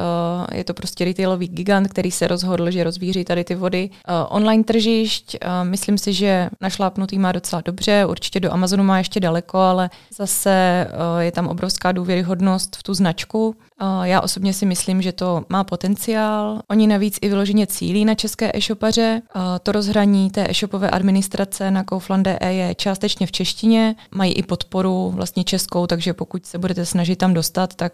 je 0.58 0.64
to 0.64 0.74
prostě 0.74 1.06
retailový 1.06 1.48
gigant, 1.48 1.88
který 1.88 2.12
se 2.12 2.28
rozhodl, 2.28 2.72
že 2.72 2.84
rozvíří 2.84 3.26
tady 3.26 3.44
ty 3.44 3.56
vody. 3.56 3.90
Uh, 3.90 4.16
online 4.30 4.64
tržišť, 4.64 5.36
uh, 5.36 5.70
myslím 5.70 5.98
si, 5.98 6.14
že 6.14 6.50
našlápnutý 6.62 7.20
má 7.20 7.32
docela 7.32 7.62
dobře, 7.66 8.06
určitě 8.06 8.40
do 8.40 8.54
Amazonu 8.54 8.84
má 8.84 8.98
ještě 8.98 9.20
daleko, 9.20 9.58
ale 9.58 9.90
zase 10.18 10.88
je 11.20 11.32
tam 11.32 11.48
obrovská 11.48 11.92
důvěryhodnost 11.92 12.76
v 12.76 12.84
tu 12.84 12.94
značku. 12.94 13.56
Já 14.04 14.22
osobně 14.22 14.54
si 14.54 14.66
myslím, 14.66 15.02
že 15.02 15.12
to 15.12 15.46
má 15.50 15.64
potenciál. 15.64 16.62
Oni 16.70 16.88
navíc 16.88 17.18
i 17.22 17.30
vyloženě 17.30 17.68
cílí 17.68 18.06
na 18.06 18.16
české 18.16 18.52
e-shopaře. 18.54 19.22
To 19.64 19.72
rozhraní 19.72 20.32
té 20.32 20.50
e-shopové 20.50 20.90
administrace 20.90 21.72
na 21.72 21.84
Kaufland.de 21.84 22.40
je 22.50 22.76
částečně 22.76 23.28
v 23.28 23.32
češtině. 23.32 23.96
Mají 24.12 24.34
i 24.34 24.44
podporu 24.44 25.12
vlastně 25.16 25.44
českou, 25.44 25.88
takže 25.88 26.14
pokud 26.14 26.46
se 26.46 26.58
budete 26.58 26.86
snažit 26.86 27.16
tam 27.16 27.34
dostat, 27.34 27.76
tak 27.76 27.94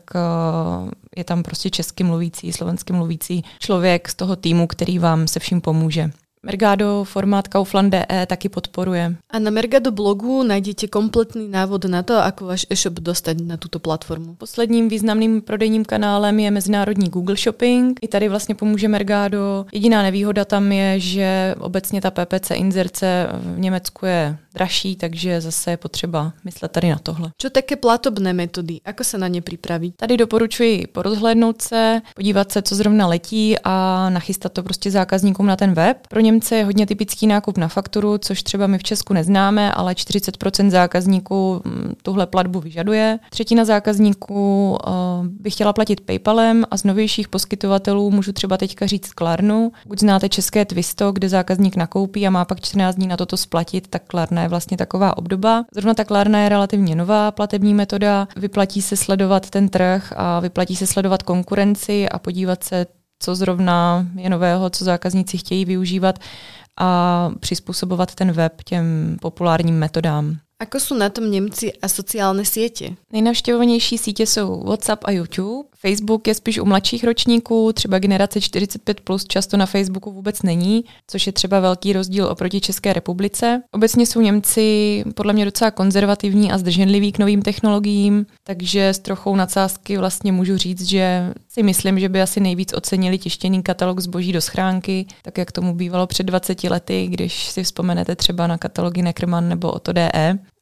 je 1.18 1.24
tam 1.24 1.44
prostě 1.44 1.70
česky 1.70 2.04
mluvící, 2.04 2.54
slovensky 2.54 2.94
mluvící 2.94 3.44
člověk 3.60 4.10
z 4.10 4.16
toho 4.16 4.36
týmu, 4.36 4.68
který 4.68 5.00
vám 5.00 5.28
se 5.28 5.40
vším 5.40 5.62
pomůže. 5.62 6.12
Mergado 6.46 7.04
formát 7.04 7.48
Kaufland.de 7.48 8.26
taky 8.26 8.50
podporuje. 8.50 9.16
A 9.30 9.40
na 9.40 9.52
Mergado 9.52 9.92
blogu 9.92 10.44
najdete 10.44 10.88
kompletný 10.88 11.46
návod 11.48 11.86
na 11.86 12.02
to, 12.02 12.18
ako 12.18 12.46
váš 12.46 12.66
e-shop 12.66 12.98
dostať 12.98 13.46
na 13.46 13.62
tuto 13.62 13.78
platformu. 13.78 14.36
Posledním 14.42 14.90
významným 14.90 15.42
prodejním 15.42 15.86
kanálem 15.86 16.40
je 16.40 16.52
mezinárodní 16.52 17.10
Google 17.10 17.36
Shopping. 17.38 18.00
I 18.02 18.08
tady 18.08 18.30
vlastně 18.30 18.56
pomůže 18.56 18.88
Mergado. 18.88 19.66
Jediná 19.74 20.02
nevýhoda 20.02 20.46
tam 20.46 20.72
je, 20.72 21.00
že 21.00 21.56
obecně 21.60 22.02
ta 22.02 22.12
PPC 22.12 22.52
inzerce 22.52 23.30
v 23.34 23.60
Německu 23.60 24.06
je 24.06 24.38
dražší, 24.54 24.96
takže 24.96 25.42
zase 25.42 25.72
je 25.72 25.78
potřeba 25.78 26.34
myslet 26.44 26.72
tady 26.72 26.90
na 26.90 26.98
tohle. 27.04 27.32
Co 27.38 27.50
také 27.50 27.76
platobné 27.76 28.34
metody? 28.34 28.82
Ako 28.86 29.04
se 29.04 29.18
na 29.18 29.28
ně 29.28 29.42
připravit? 29.42 29.96
Tady 29.96 30.18
doporučuji 30.18 30.88
porozhlédnout 30.88 31.62
se, 31.62 32.02
podívat 32.16 32.52
se, 32.52 32.62
co 32.62 32.76
zrovna 32.76 33.08
letí 33.08 33.56
a 33.64 34.10
nachystat 34.10 34.54
to 34.54 34.64
prostě 34.64 34.92
zákazníkům 34.92 35.46
na 35.46 35.56
ten 35.56 35.74
web. 35.74 35.98
Pro 36.10 36.20
Němce 36.32 36.56
je 36.56 36.66
hodně 36.66 36.86
typický 36.86 37.28
nákup 37.28 37.58
na 37.58 37.68
fakturu, 37.68 38.18
což 38.18 38.44
třeba 38.44 38.68
my 38.68 38.78
v 38.78 38.84
Česku 38.84 39.14
neznáme, 39.14 39.72
ale 39.72 39.94
40% 39.94 40.70
zákazníků 40.70 41.62
mm, 41.66 41.94
tuhle 42.04 42.28
platbu 42.28 42.60
vyžaduje. 42.60 43.20
Třetina 43.30 43.66
zákazníků 43.66 44.70
uh, 44.72 45.28
by 45.28 45.50
chtěla 45.50 45.74
platit 45.74 46.02
PayPalem 46.02 46.66
a 46.72 46.78
z 46.78 46.84
novějších 46.84 47.28
poskytovatelů 47.28 48.12
můžu 48.12 48.34
třeba 48.34 48.58
teďka 48.58 48.86
říct 48.86 49.14
Klarnu. 49.14 49.72
Pokud 49.84 50.00
znáte 50.00 50.30
české 50.30 50.66
Twisto, 50.66 51.12
kde 51.12 51.30
zákazník 51.30 51.76
nakoupí 51.76 52.28
a 52.28 52.30
má 52.30 52.46
pak 52.46 52.62
14 52.62 52.96
dní 52.96 53.08
na 53.08 53.18
toto 53.18 53.38
splatit, 53.38 53.88
tak 53.88 54.04
Klarna 54.08 54.42
je 54.42 54.48
vlastně 54.48 54.78
taková 54.78 55.18
obdoba. 55.18 55.66
Zrovna 55.74 55.94
ta 55.94 56.04
Klarna 56.04 56.40
je 56.40 56.50
relativně 56.50 56.96
nová 56.96 57.32
platební 57.32 57.74
metoda, 57.74 58.28
vyplatí 58.36 58.82
se 58.82 58.98
sledovat 58.98 59.50
ten 59.50 59.70
trh 59.70 60.14
a 60.16 60.40
vyplatí 60.40 60.76
se 60.76 60.88
sledovat 60.88 61.24
konkurenci 61.24 62.10
a 62.10 62.20
podívat 62.20 62.64
se, 62.64 62.86
co 63.22 63.36
zrovna 63.36 64.08
je 64.16 64.30
nového, 64.30 64.70
co 64.70 64.86
zákazníci 64.86 65.38
chtějí 65.38 65.66
využívat 65.66 66.20
a 66.80 67.32
přizpůsobovat 67.40 68.16
ten 68.16 68.32
web 68.32 68.62
těm 68.64 69.18
populárním 69.22 69.80
metodám. 69.80 70.38
Ako 70.62 70.80
jsou 70.80 70.96
na 70.96 71.10
tom 71.10 71.32
Němci 71.32 71.74
a 71.82 71.88
sociální 71.88 72.46
sítě? 72.46 72.96
Nejnavštěvovanější 73.14 73.98
sítě 73.98 74.28
jsou 74.28 74.64
WhatsApp 74.64 75.04
a 75.06 75.12
YouTube. 75.12 75.70
Facebook 75.80 76.28
je 76.28 76.36
spíš 76.36 76.60
u 76.60 76.66
mladších 76.66 77.04
ročníků, 77.04 77.74
třeba 77.74 78.00
generace 78.00 78.40
45+, 78.40 78.96
plus 79.04 79.26
často 79.26 79.58
na 79.58 79.66
Facebooku 79.66 80.12
vůbec 80.12 80.42
není, 80.42 80.86
což 81.08 81.28
je 81.28 81.34
třeba 81.34 81.60
velký 81.60 81.94
rozdíl 81.94 82.26
oproti 82.26 82.62
České 82.62 82.94
republice. 82.94 83.62
Obecně 83.72 84.06
jsou 84.06 84.22
Němci 84.22 85.04
podle 85.16 85.34
mě 85.34 85.46
docela 85.46 85.72
konzervativní 85.72 86.52
a 86.52 86.58
zdrženliví 86.58 87.12
k 87.12 87.20
novým 87.20 87.42
technologiím, 87.42 88.26
takže 88.44 88.90
s 88.90 89.00
trochou 89.00 89.36
nadsázky 89.36 89.98
vlastně 89.98 90.32
můžu 90.32 90.58
říct, 90.58 90.82
že 90.82 91.34
si 91.54 91.64
myslím, 91.64 92.00
že 92.00 92.10
by 92.10 92.22
asi 92.22 92.40
nejvíc 92.40 92.74
ocenili 92.74 93.18
tištěný 93.18 93.64
katalog 93.64 94.00
zboží 94.00 94.34
do 94.34 94.42
schránky, 94.42 95.06
tak 95.22 95.38
jak 95.38 95.52
tomu 95.52 95.76
bývalo 95.76 96.08
před 96.08 96.24
20 96.24 96.64
lety, 96.64 97.08
když 97.08 97.46
si 97.46 97.64
vzpomenete 97.64 98.16
třeba 98.16 98.48
na 98.48 98.58
katalogy 98.58 99.02
Neckerman 99.02 99.50
nebo 99.50 99.72
Oto.de. 99.72 100.12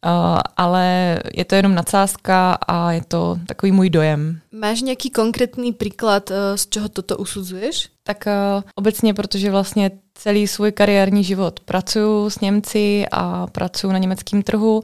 Uh, 0.05 0.39
ale 0.57 1.19
je 1.33 1.45
to 1.45 1.55
jenom 1.55 1.75
nadsázka 1.75 2.53
a 2.53 2.91
je 2.91 3.01
to 3.07 3.39
takový 3.47 3.71
můj 3.71 3.89
dojem. 3.89 4.39
Máš 4.51 4.81
nějaký 4.81 5.09
konkrétní 5.09 5.73
příklad, 5.73 6.29
uh, 6.29 6.35
z 6.55 6.67
čeho 6.67 6.89
toto 6.89 7.17
usuzuješ? 7.17 7.89
Tak 8.03 8.23
uh, 8.27 8.63
obecně, 8.75 9.13
protože 9.13 9.51
vlastně 9.51 9.91
celý 10.13 10.47
svůj 10.47 10.71
kariérní 10.71 11.23
život 11.23 11.59
pracuji 11.59 12.29
s 12.29 12.39
Němci 12.39 13.05
a 13.11 13.47
pracuji 13.47 13.91
na 13.91 13.97
německém 13.97 14.41
trhu, 14.41 14.81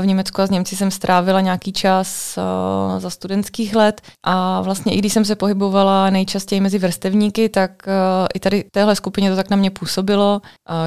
v 0.00 0.06
Německu 0.06 0.42
a 0.42 0.46
s 0.46 0.50
Němci 0.50 0.76
jsem 0.76 0.90
strávila 0.90 1.40
nějaký 1.40 1.72
čas 1.72 2.38
uh, 2.38 3.00
za 3.00 3.10
studentských 3.10 3.74
let 3.76 4.00
a 4.26 4.60
vlastně 4.60 4.94
i 4.94 4.98
když 4.98 5.12
jsem 5.12 5.24
se 5.24 5.36
pohybovala 5.36 6.10
nejčastěji 6.10 6.60
mezi 6.60 6.78
vrstevníky, 6.78 7.48
tak 7.48 7.70
uh, 7.86 8.26
i 8.34 8.40
tady 8.40 8.64
téhle 8.72 8.96
skupině 8.96 9.30
to 9.30 9.36
tak 9.36 9.50
na 9.50 9.56
mě 9.56 9.70
působilo, 9.70 10.40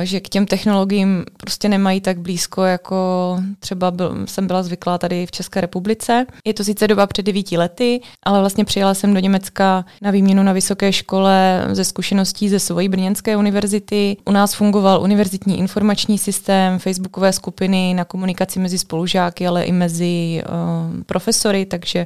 že 0.04 0.20
k 0.20 0.30
těm 0.30 0.46
technologiím 0.46 1.26
prostě 1.38 1.70
nemají 1.70 2.02
tak 2.02 2.20
blízko, 2.20 2.64
jako 2.64 3.38
třeba 3.60 3.92
byl, 3.92 4.16
jsem 4.26 4.48
byla 4.48 4.64
zvyklá 4.64 4.98
tady 4.98 5.26
v 5.26 5.32
České 5.32 5.62
republice. 5.62 6.26
Je 6.48 6.54
to 6.54 6.64
sice 6.64 6.88
doba 6.88 7.08
před 7.08 7.26
devíti 7.26 7.58
lety, 7.58 8.02
ale 8.26 8.40
vlastně 8.40 8.66
přijela 8.66 8.94
jsem 8.94 9.14
do 9.14 9.20
Německa 9.20 9.86
na 10.02 10.12
výměnu 10.12 10.44
na 10.44 10.54
vysoké 10.54 10.94
škole 10.94 11.66
ze 11.72 11.84
zkušeností 11.84 12.50
ze 12.50 12.60
svojí 12.60 12.90
brněnské 12.90 13.38
univerzity. 13.38 14.18
U 14.26 14.32
nás 14.32 14.54
fungoval 14.54 15.02
univerzitní 15.02 15.60
informační 15.60 16.18
systém, 16.18 16.80
facebookové 16.80 17.34
skupiny 17.34 17.94
na 17.94 18.06
komunikaci 18.06 18.60
mezi 18.60 18.78
spolužáky, 18.84 19.48
ale 19.48 19.64
i 19.64 19.72
mezi 19.72 20.44
uh, 20.44 21.04
profesory, 21.04 21.66
takže 21.66 22.06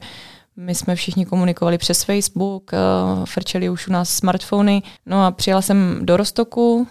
my 0.59 0.75
jsme 0.75 0.95
všichni 0.95 1.25
komunikovali 1.25 1.77
přes 1.77 2.03
Facebook, 2.03 2.71
uh, 2.73 3.25
frčeli 3.25 3.69
už 3.69 3.87
u 3.87 3.91
nás 3.91 4.09
smartfony. 4.09 4.81
No 5.05 5.25
a 5.25 5.31
přijela 5.31 5.61
jsem 5.61 5.99
do 6.01 6.17
Rostoku, 6.17 6.75
uh, 6.77 6.85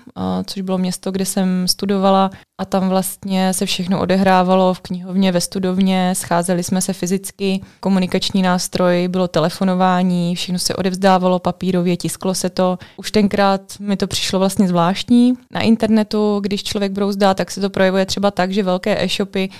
což 0.47 0.63
bylo 0.63 0.79
město, 0.79 1.11
kde 1.11 1.25
jsem 1.25 1.69
studovala 1.69 2.31
a 2.59 2.65
tam 2.65 2.89
vlastně 2.89 3.53
se 3.53 3.67
všechno 3.67 4.01
odehrávalo 4.01 4.75
v 4.75 4.81
knihovně, 4.81 5.33
ve 5.33 5.41
studovně, 5.41 6.15
scházeli 6.15 6.63
jsme 6.63 6.81
se 6.81 6.93
fyzicky, 6.93 7.61
komunikační 7.81 8.43
nástroj, 8.43 9.09
bylo 9.09 9.29
telefonování, 9.29 10.37
všechno 10.37 10.59
se 10.59 10.75
odevzdávalo 10.75 11.39
papírově, 11.39 11.97
tisklo 11.97 12.35
se 12.35 12.51
to. 12.51 12.79
Už 12.97 13.11
tenkrát 13.11 13.61
mi 13.81 13.97
to 13.97 14.07
přišlo 14.07 14.39
vlastně 14.39 14.69
zvláštní. 14.69 15.35
Na 15.51 15.61
internetu, 15.61 16.41
když 16.43 16.63
člověk 16.63 16.93
brouzdá, 16.93 17.35
tak 17.35 17.51
se 17.51 17.61
to 17.61 17.71
projevuje 17.71 18.07
třeba 18.07 18.31
tak, 18.31 18.53
že 18.53 18.63
velké 18.63 19.05
e-shopy 19.05 19.51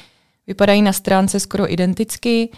vypadají 0.47 0.83
na 0.83 0.93
stránce 0.93 1.41
skoro 1.41 1.73
identicky, 1.73 2.49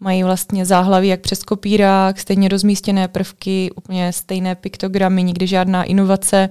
mají 0.00 0.22
vlastně 0.22 0.66
záhlaví 0.66 1.08
jak 1.08 1.20
přes 1.20 1.42
kopírák, 1.42 2.18
stejně 2.18 2.48
rozmístěné 2.48 3.08
prvky, 3.08 3.70
úplně 3.76 4.12
stejné 4.12 4.54
piktogramy, 4.54 5.22
nikdy 5.22 5.46
žádná 5.46 5.84
inovace. 5.84 6.48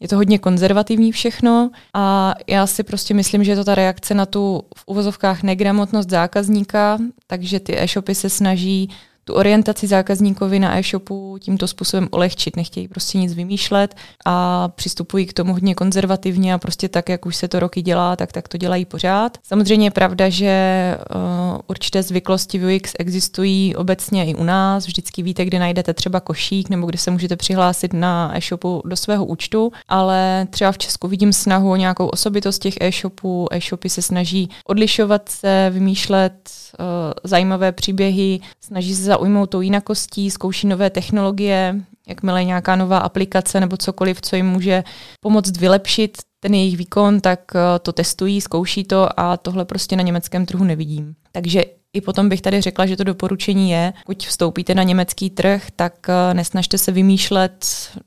Je 0.00 0.08
to 0.08 0.16
hodně 0.16 0.38
konzervativní 0.38 1.12
všechno 1.12 1.70
a 1.94 2.34
já 2.46 2.66
si 2.66 2.82
prostě 2.82 3.14
myslím, 3.14 3.44
že 3.44 3.52
je 3.52 3.56
to 3.56 3.64
ta 3.64 3.74
reakce 3.74 4.14
na 4.14 4.26
tu 4.26 4.62
v 4.76 4.82
uvozovkách 4.86 5.42
negramotnost 5.42 6.10
zákazníka, 6.10 6.98
takže 7.26 7.60
ty 7.60 7.80
e-shopy 7.80 8.14
se 8.14 8.30
snaží 8.30 8.90
tu 9.30 9.36
orientaci 9.36 9.86
zákazníkovi 9.86 10.58
na 10.58 10.78
e-shopu 10.78 11.38
tímto 11.40 11.68
způsobem 11.68 12.08
ulehčit. 12.12 12.56
Nechtějí 12.56 12.88
prostě 12.88 13.18
nic 13.18 13.34
vymýšlet 13.34 13.94
a 14.26 14.68
přistupují 14.68 15.26
k 15.26 15.32
tomu 15.32 15.52
hodně 15.52 15.74
konzervativně 15.74 16.54
a 16.54 16.58
prostě 16.58 16.88
tak, 16.88 17.08
jak 17.08 17.26
už 17.26 17.36
se 17.36 17.48
to 17.48 17.60
roky 17.60 17.82
dělá, 17.82 18.16
tak, 18.16 18.32
tak 18.32 18.48
to 18.48 18.56
dělají 18.56 18.84
pořád. 18.84 19.38
Samozřejmě 19.42 19.86
je 19.86 19.90
pravda, 19.90 20.28
že 20.28 20.96
uh, 21.14 21.60
určité 21.66 22.02
zvyklosti 22.02 22.58
v 22.58 22.76
UX 22.76 22.92
existují 22.98 23.76
obecně 23.76 24.24
i 24.24 24.34
u 24.34 24.44
nás. 24.44 24.86
Vždycky 24.86 25.22
víte, 25.22 25.44
kde 25.44 25.58
najdete 25.58 25.94
třeba 25.94 26.20
košík 26.20 26.68
nebo 26.68 26.86
kde 26.86 26.98
se 26.98 27.10
můžete 27.10 27.36
přihlásit 27.36 27.92
na 27.92 28.36
e-shopu 28.36 28.82
do 28.84 28.96
svého 28.96 29.24
účtu, 29.24 29.72
ale 29.88 30.46
třeba 30.50 30.72
v 30.72 30.78
Česku 30.78 31.08
vidím 31.08 31.32
snahu 31.32 31.70
o 31.70 31.76
nějakou 31.76 32.06
osobitost 32.06 32.58
těch 32.58 32.74
e-shopů. 32.80 33.48
E-shopy 33.50 33.88
se 33.88 34.02
snaží 34.02 34.50
odlišovat 34.66 35.28
se, 35.28 35.70
vymýšlet 35.70 36.32
uh, 36.78 36.84
zajímavé 37.24 37.72
příběhy, 37.72 38.40
snaží 38.60 38.94
se 38.94 39.02
zaujmout 39.20 39.50
tou 39.50 39.60
jinakostí, 39.60 40.30
zkouší 40.30 40.66
nové 40.66 40.90
technologie, 40.90 41.80
jakmile 42.08 42.44
nějaká 42.44 42.76
nová 42.76 42.98
aplikace 42.98 43.60
nebo 43.60 43.76
cokoliv, 43.76 44.20
co 44.20 44.36
jim 44.36 44.46
může 44.46 44.84
pomoct 45.20 45.56
vylepšit 45.56 46.18
ten 46.40 46.54
jejich 46.54 46.76
výkon, 46.76 47.20
tak 47.20 47.40
eh, 47.54 47.78
to 47.78 47.92
testují, 47.92 48.40
zkouší 48.40 48.84
to 48.84 49.20
a 49.20 49.36
tohle 49.36 49.64
prostě 49.64 49.96
na 49.96 50.02
německém 50.02 50.46
trhu 50.46 50.64
nevidím. 50.64 51.14
Takže 51.32 51.64
I 51.92 52.00
potom 52.00 52.28
bych 52.28 52.40
tady 52.40 52.60
řekla, 52.60 52.86
že 52.86 52.96
to 52.96 53.04
doporučení 53.04 53.70
je, 53.70 53.92
pokud 54.06 54.22
vstoupíte 54.26 54.74
na 54.74 54.82
německý 54.82 55.30
trh, 55.30 55.66
tak 55.76 55.94
eh, 56.08 56.34
nesnažte 56.34 56.78
se 56.78 56.92
vymýšlet 56.92 57.66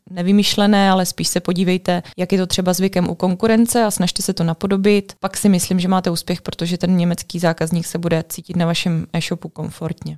nevymyšlené, 0.09 0.89
ale 0.89 1.05
spíš 1.05 1.27
se 1.27 1.39
podívejte, 1.39 2.03
jak 2.17 2.31
je 2.31 2.37
to 2.37 2.47
třeba 2.47 2.73
zvykem 2.73 3.09
u 3.09 3.15
konkurence 3.15 3.83
a 3.83 3.91
snažte 3.91 4.21
se 4.21 4.33
to 4.33 4.43
napodobit. 4.43 5.13
Pak 5.19 5.37
si 5.37 5.49
myslím, 5.49 5.79
že 5.79 5.87
máte 5.87 6.09
úspěch, 6.09 6.41
protože 6.41 6.77
ten 6.77 6.97
německý 6.97 7.39
zákazník 7.39 7.85
se 7.85 7.97
bude 7.97 8.23
cítit 8.29 8.55
na 8.55 8.65
vašem 8.65 9.05
e-shopu 9.13 9.49
komfortně. 9.49 10.17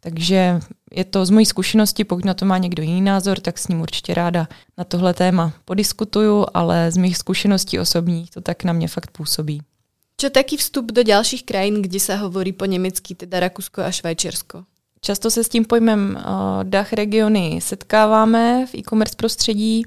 Takže 0.00 0.60
je 0.90 1.04
to 1.04 1.26
z 1.26 1.30
mojí 1.30 1.46
zkušenosti, 1.46 2.04
pokud 2.04 2.24
na 2.24 2.34
to 2.34 2.44
má 2.44 2.58
někdo 2.58 2.82
jiný 2.82 3.00
názor, 3.00 3.40
tak 3.40 3.58
s 3.58 3.68
ním 3.68 3.80
určitě 3.80 4.14
ráda 4.14 4.48
na 4.78 4.84
tohle 4.84 5.14
téma 5.14 5.52
podiskutuju, 5.64 6.46
ale 6.54 6.92
z 6.92 6.96
mých 6.96 7.16
zkušeností 7.16 7.78
osobních 7.78 8.30
to 8.30 8.40
tak 8.40 8.64
na 8.64 8.72
mě 8.72 8.88
fakt 8.88 9.10
působí. 9.10 9.62
Čo 10.20 10.30
taký 10.30 10.56
vstup 10.56 10.92
do 10.92 11.04
dalších 11.04 11.44
krajín, 11.44 11.82
kde 11.82 12.00
se 12.00 12.16
hovorí 12.16 12.52
po 12.52 12.64
německy, 12.64 13.14
teda 13.14 13.40
Rakúsko 13.40 13.82
a 13.82 13.90
Švajčiarsko? 13.90 14.64
Často 15.00 15.30
se 15.30 15.44
s 15.44 15.48
tím 15.48 15.64
pojmem 15.64 16.18
uh, 16.18 16.64
DACH 16.64 16.92
regiony 16.92 17.58
setkáváme 17.62 18.66
v 18.66 18.74
e-commerce 18.74 19.16
prostředí. 19.16 19.84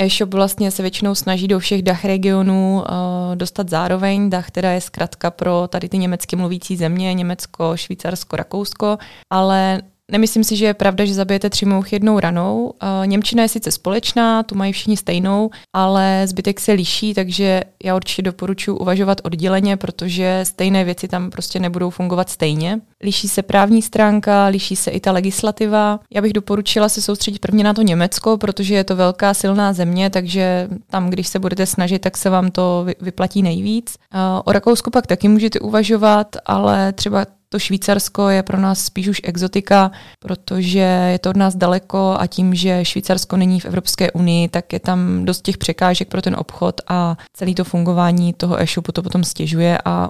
E-shop 0.00 0.34
vlastně 0.34 0.70
se 0.70 0.82
většinou 0.82 1.14
snaží 1.14 1.48
do 1.48 1.58
všech 1.58 1.82
DACH 1.82 2.04
regionů 2.04 2.76
uh, 2.76 3.36
dostat 3.36 3.68
zároveň. 3.68 4.30
DACH 4.30 4.50
teda 4.50 4.70
je 4.70 4.80
zkrátka 4.80 5.30
pro 5.30 5.68
tady 5.68 5.88
ty 5.88 5.98
německy 5.98 6.36
mluvící 6.36 6.76
země, 6.76 7.14
Německo, 7.14 7.76
Švýcarsko, 7.76 8.36
Rakousko, 8.36 8.98
ale 9.32 9.82
Nemyslím 10.12 10.44
si, 10.44 10.56
že 10.56 10.64
je 10.64 10.74
pravda, 10.74 11.04
že 11.04 11.14
zabijete 11.14 11.50
tři 11.50 11.66
mouchy 11.66 11.96
jednou 11.96 12.20
ranou. 12.20 12.74
Němčina 13.04 13.42
je 13.42 13.48
sice 13.48 13.70
společná, 13.70 14.42
tu 14.42 14.54
mají 14.54 14.72
všichni 14.72 14.96
stejnou, 14.96 15.50
ale 15.72 16.22
zbytek 16.26 16.60
se 16.60 16.72
liší, 16.72 17.14
takže 17.14 17.62
já 17.84 17.96
určitě 17.96 18.22
doporučuji 18.22 18.76
uvažovat 18.76 19.20
odděleně, 19.24 19.76
protože 19.76 20.40
stejné 20.42 20.84
věci 20.84 21.08
tam 21.08 21.30
prostě 21.30 21.58
nebudou 21.58 21.90
fungovat 21.90 22.30
stejně. 22.30 22.80
Liší 23.02 23.28
se 23.28 23.42
právní 23.42 23.82
stránka, 23.82 24.46
liší 24.46 24.76
se 24.76 24.90
i 24.90 25.00
ta 25.00 25.12
legislativa. 25.12 26.00
Já 26.14 26.22
bych 26.22 26.32
doporučila 26.32 26.88
se 26.88 27.02
soustředit 27.02 27.38
prvně 27.38 27.64
na 27.64 27.74
to 27.74 27.82
Německo, 27.82 28.38
protože 28.38 28.74
je 28.74 28.84
to 28.84 28.96
velká 28.96 29.34
silná 29.34 29.72
země, 29.72 30.10
takže 30.10 30.68
tam, 30.90 31.10
když 31.10 31.28
se 31.28 31.38
budete 31.38 31.66
snažit, 31.66 31.98
tak 31.98 32.16
se 32.16 32.30
vám 32.30 32.50
to 32.50 32.86
vyplatí 33.00 33.42
nejvíc. 33.42 33.96
O 34.44 34.52
Rakousku 34.52 34.90
pak 34.90 35.06
taky 35.06 35.28
můžete 35.28 35.60
uvažovat, 35.60 36.36
ale 36.46 36.92
třeba 36.92 37.26
to 37.48 37.58
Švýcarsko 37.58 38.28
je 38.28 38.42
pro 38.42 38.60
nás 38.60 38.84
spíš 38.84 39.08
už 39.08 39.20
exotika, 39.24 39.90
protože 40.18 40.78
je 41.12 41.18
to 41.18 41.30
od 41.30 41.36
nás 41.36 41.56
daleko 41.56 42.16
a 42.18 42.26
tím, 42.26 42.54
že 42.54 42.84
Švýcarsko 42.84 43.36
není 43.36 43.60
v 43.60 43.64
Evropské 43.64 44.10
unii, 44.12 44.48
tak 44.48 44.72
je 44.72 44.80
tam 44.80 45.24
dost 45.24 45.42
těch 45.42 45.58
překážek 45.58 46.08
pro 46.08 46.22
ten 46.22 46.36
obchod 46.38 46.80
a 46.88 47.16
celý 47.32 47.54
to 47.54 47.64
fungování 47.64 48.32
toho 48.32 48.62
e-shopu 48.62 48.92
to 48.92 49.02
potom 49.02 49.24
stěžuje. 49.24 49.78
A 49.84 50.08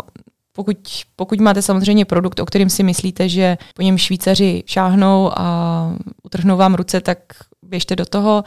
pokud, 0.57 0.77
pokud 1.17 1.41
máte 1.41 1.63
samozřejmě 1.63 2.05
produkt, 2.05 2.41
o 2.41 2.47
kterým 2.47 2.71
si 2.71 2.83
myslíte, 2.83 3.29
že 3.29 3.59
po 3.75 3.83
něm 3.83 3.99
Švýcaři 3.99 4.63
šáhnou 4.67 5.39
a 5.39 5.97
utrhnou 6.23 6.57
vám 6.57 6.75
ruce, 6.75 7.01
tak 7.01 7.19
běžte 7.63 7.97
do 7.97 8.07
toho 8.07 8.45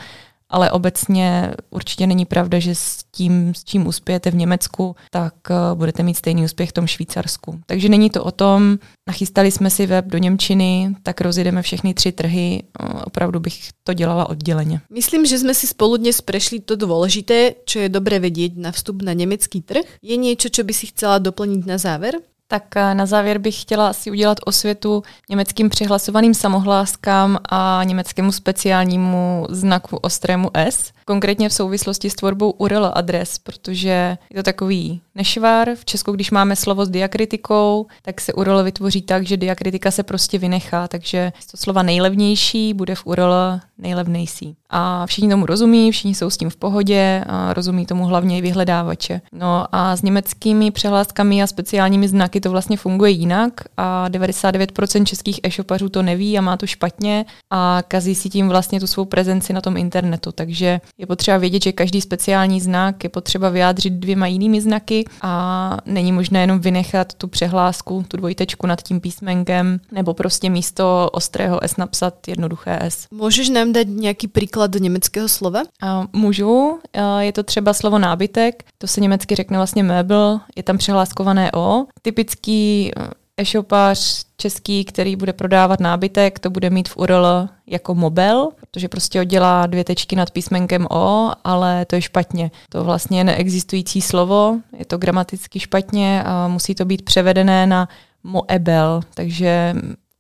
ale 0.50 0.72
obecně 0.72 1.54
určitě 1.70 2.08
není 2.08 2.26
pravda, 2.26 2.60
že 2.60 2.76
s 2.76 3.04
tím, 3.12 3.54
s 3.56 3.64
čím 3.64 3.88
uspějete 3.88 4.32
v 4.32 4.36
Německu, 4.36 4.96
tak 5.12 5.34
uh, 5.50 5.78
budete 5.78 6.04
mít 6.04 6.18
stejný 6.18 6.44
úspěch 6.44 6.70
v 6.70 6.74
tom 6.74 6.88
Švýcarsku. 6.88 7.60
Takže 7.66 7.90
není 7.90 8.10
to 8.10 8.24
o 8.24 8.32
tom, 8.32 8.78
nachystali 9.08 9.52
jsme 9.52 9.70
si 9.70 9.88
web 9.88 10.06
do 10.06 10.18
Němčiny, 10.18 10.96
tak 11.04 11.22
rozjedeme 11.22 11.62
všechny 11.62 11.94
tři 11.94 12.12
trhy. 12.12 12.64
Uh, 12.84 13.02
opravdu 13.06 13.40
bych 13.40 13.70
to 13.84 13.94
dělala 13.94 14.30
odděleně. 14.30 14.82
Myslím, 14.94 15.26
že 15.26 15.38
jsme 15.38 15.54
si 15.54 15.68
spolu 15.68 15.98
dnes 15.98 16.22
prešli 16.22 16.60
to 16.60 16.76
důležité, 16.76 17.54
co 17.66 17.80
je 17.80 17.90
dobré 17.90 18.20
vědět 18.20 18.58
na 18.58 18.72
vstup 18.72 19.02
na 19.02 19.14
německý 19.14 19.62
trh. 19.62 19.86
Je 20.02 20.18
něco, 20.18 20.50
co 20.52 20.64
by 20.64 20.74
si 20.74 20.86
chcela 20.86 21.18
doplnit 21.18 21.66
na 21.66 21.78
závěr? 21.78 22.16
Tak 22.48 22.78
eh, 22.78 22.96
na 22.96 23.06
závěr 23.06 23.38
bych 23.38 23.62
chtěla 23.62 23.90
asi 23.90 24.12
udělat 24.12 24.38
osvětu 24.46 25.04
německým 25.30 25.70
přihlasovaným 25.70 26.34
samohláskám 26.34 27.38
a 27.50 27.82
německému 27.84 28.32
speciálnímu 28.32 29.46
znaku 29.50 29.98
ostrému 29.98 30.50
S, 30.54 30.92
konkrétně 31.06 31.50
v 31.50 31.54
souvislosti 31.54 32.10
s 32.10 32.16
tvorbou 32.16 32.52
URL 32.52 32.92
adres, 32.94 33.40
protože 33.40 34.18
je 34.30 34.36
to 34.36 34.44
takový 34.44 35.02
nešvar. 35.18 35.70
V 35.76 35.86
Česku, 35.86 36.12
když 36.12 36.32
máme 36.32 36.56
slovo 36.56 36.86
s 36.86 36.90
diakritikou, 36.90 37.86
tak 38.02 38.22
se 38.22 38.34
URL 38.34 38.64
vytvoří 38.64 39.02
tak, 39.02 39.28
že 39.28 39.38
diakritika 39.38 39.92
se 39.92 40.04
prostě 40.04 40.38
vynechá, 40.38 40.88
takže 40.88 41.32
to 41.52 41.58
slova 41.58 41.84
nejlevnější 41.84 42.74
bude 42.74 42.96
v 42.96 43.06
URL 43.06 43.60
nejlevnější. 43.78 44.56
A 44.70 45.06
všichni 45.06 45.30
tomu 45.30 45.46
rozumí, 45.46 45.92
všichni 45.92 46.16
jsou 46.16 46.30
s 46.30 46.38
tím 46.38 46.50
v 46.50 46.56
pohodě, 46.56 47.24
a 47.28 47.54
rozumí 47.54 47.86
tomu 47.86 48.06
hlavně 48.06 48.38
i 48.38 48.42
vyhledávače. 48.42 49.22
No 49.34 49.66
a 49.72 49.96
s 49.96 50.02
německými 50.02 50.72
přehláskami 50.72 51.44
a 51.44 51.48
speciálními 51.48 52.08
znaky 52.08 52.42
to 52.42 52.52
vlastně 52.52 52.78
funguje 52.78 53.12
jinak 53.12 53.54
a 53.78 54.10
99% 54.10 55.04
českých 55.04 55.40
e-shopařů 55.44 55.90
to 55.90 56.02
neví 56.02 56.38
a 56.38 56.42
má 56.42 56.58
to 56.58 56.68
špatně 56.68 57.26
a 57.50 57.84
kazí 57.88 58.16
si 58.16 58.30
tím 58.30 58.50
vlastně 58.50 58.80
tu 58.80 58.88
svou 58.88 59.06
prezenci 59.06 59.54
na 59.54 59.62
tom 59.62 59.78
internetu. 59.78 60.32
Takže 60.32 60.82
je 60.98 61.06
potřeba 61.06 61.38
vědět, 61.38 61.64
že 61.64 61.72
každý 61.72 62.02
speciální 62.02 62.62
znak 62.62 63.04
je 63.04 63.10
potřeba 63.10 63.50
vyjádřit 63.50 63.94
dvěma 63.94 64.28
jinými 64.28 64.62
znaky 64.62 65.06
a 65.22 65.78
není 65.86 66.12
možné 66.12 66.42
jenom 66.42 66.60
vynechat 66.60 67.14
tu 67.14 67.28
přehlásku, 67.28 68.06
tu 68.08 68.18
dvojtečku 68.18 68.68
nad 68.68 68.82
tím 68.82 69.02
písmenkem, 69.02 69.80
nebo 69.92 70.14
prostě 70.14 70.50
místo 70.50 71.10
ostrého 71.12 71.64
S 71.64 71.78
napsat 71.78 72.28
jednoduché 72.28 72.80
S. 72.82 73.08
Můžeš 73.12 73.50
nám 73.50 73.74
dát 73.74 73.88
nějaký 73.88 74.28
příklad 74.28 74.72
do 74.72 74.80
německého 74.80 75.28
slova? 75.28 75.62
A 75.82 76.08
můžu. 76.14 76.80
Je 77.20 77.34
to 77.34 77.44
třeba 77.44 77.74
slovo 77.74 78.00
nábytek, 78.00 78.64
to 78.78 78.88
se 78.88 79.02
německy 79.02 79.36
řekne 79.36 79.58
vlastně 79.58 79.84
möbel, 79.84 80.40
je 80.56 80.64
tam 80.64 80.78
přehláskované 80.78 81.52
O. 81.52 81.86
Typický 82.02 82.92
e-shopář 83.38 84.26
český, 84.38 84.86
který 84.86 85.16
bude 85.16 85.34
prodávat 85.34 85.80
nábytek, 85.80 86.40
to 86.40 86.50
bude 86.50 86.70
mít 86.70 86.90
v 86.90 86.98
URL 86.98 87.50
jako 87.68 87.96
mobil, 87.96 88.50
protože 88.60 88.88
prostě 88.88 89.22
oddělá 89.22 89.66
dvě 89.66 89.84
tečky 89.84 90.16
nad 90.16 90.32
písmenkem 90.32 90.88
O, 90.92 91.32
ale 91.44 91.86
to 91.86 91.96
je 91.96 92.02
špatně. 92.02 92.52
To 92.70 92.84
vlastně 92.84 93.20
je 93.20 93.24
neexistující 93.24 94.02
slovo, 94.02 94.58
je 94.78 94.86
to 94.86 94.98
gramaticky 94.98 95.60
špatně 95.60 96.24
a 96.24 96.48
musí 96.48 96.76
to 96.76 96.86
být 96.86 97.02
převedené 97.02 97.68
na 97.68 97.90
moebel, 98.24 99.02
takže 99.14 99.76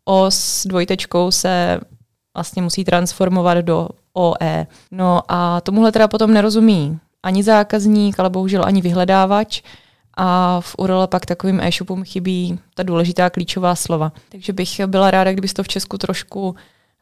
O 0.05 0.25
s 0.29 0.67
dvojtečkou 0.67 1.31
se 1.31 1.79
vlastně 2.35 2.61
musí 2.61 2.83
transformovat 2.83 3.57
do 3.57 3.89
OE. 4.13 4.67
No 4.91 5.21
a 5.27 5.61
tomuhle 5.61 5.91
teda 5.91 6.07
potom 6.07 6.33
nerozumí 6.33 6.99
ani 7.23 7.43
zákazník, 7.43 8.19
ale 8.19 8.29
bohužel 8.29 8.65
ani 8.65 8.81
vyhledávač, 8.81 9.61
a 10.17 10.61
v 10.61 10.75
URL 10.77 11.07
pak 11.07 11.25
takovým 11.25 11.59
e-shopům 11.59 12.03
chybí 12.03 12.59
ta 12.75 12.83
důležitá 12.83 13.29
klíčová 13.29 13.75
slova. 13.75 14.11
Takže 14.29 14.53
bych 14.53 14.85
byla 14.85 15.11
ráda, 15.11 15.31
kdyby 15.31 15.47
to 15.47 15.63
v 15.63 15.67
Česku 15.67 15.97
trošku 15.97 16.55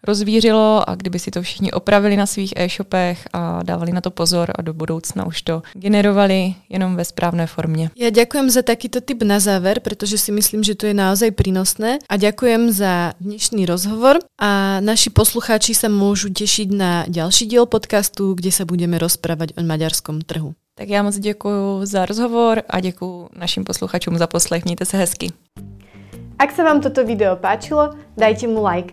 rozvířilo 0.05 0.89
a 0.89 0.95
kdyby 0.95 1.19
si 1.19 1.31
to 1.31 1.41
všichni 1.41 1.71
opravili 1.71 2.17
na 2.17 2.25
svých 2.25 2.53
e-shopech 2.55 3.27
a 3.33 3.63
dávali 3.63 3.91
na 3.91 4.01
to 4.01 4.11
pozor 4.11 4.51
a 4.55 4.61
do 4.61 4.73
budoucna 4.73 5.25
už 5.25 5.41
to 5.41 5.61
generovali 5.73 6.55
jenom 6.69 6.95
ve 6.95 7.05
správné 7.05 7.47
formě. 7.47 7.89
Já 7.97 8.09
děkuji 8.09 8.49
za 8.49 8.61
takýto 8.61 9.01
tip 9.01 9.23
na 9.23 9.39
záver, 9.39 9.79
protože 9.79 10.17
si 10.17 10.31
myslím, 10.31 10.63
že 10.63 10.75
to 10.75 10.85
je 10.85 10.93
naozaj 10.93 11.31
prínosné 11.31 11.99
a 12.09 12.17
děkuji 12.17 12.71
za 12.71 13.13
dnešní 13.21 13.65
rozhovor 13.65 14.19
a 14.39 14.79
naši 14.79 15.09
posluchači 15.09 15.75
se 15.75 15.89
můžu 15.89 16.29
těšit 16.29 16.71
na 16.71 17.05
další 17.07 17.45
díl 17.45 17.65
podcastu, 17.65 18.33
kde 18.33 18.51
se 18.51 18.65
budeme 18.65 18.97
rozprávať 18.97 19.49
o 19.57 19.63
maďarskom 19.63 20.21
trhu. 20.21 20.53
Tak 20.77 20.89
já 20.89 21.03
moc 21.03 21.19
děkuji 21.19 21.85
za 21.85 22.05
rozhovor 22.05 22.61
a 22.69 22.79
děkuji 22.79 23.29
našim 23.37 23.63
posluchačům 23.63 24.17
za 24.17 24.27
poslech. 24.27 24.65
Mějte 24.65 24.85
se 24.85 24.97
hezky. 24.97 25.31
Ak 26.35 26.51
sa 26.51 26.67
vám 26.67 26.83
toto 26.83 27.07
video 27.07 27.39
páčilo, 27.39 27.95
dajte 28.19 28.51
mu 28.51 28.59
like. 28.59 28.91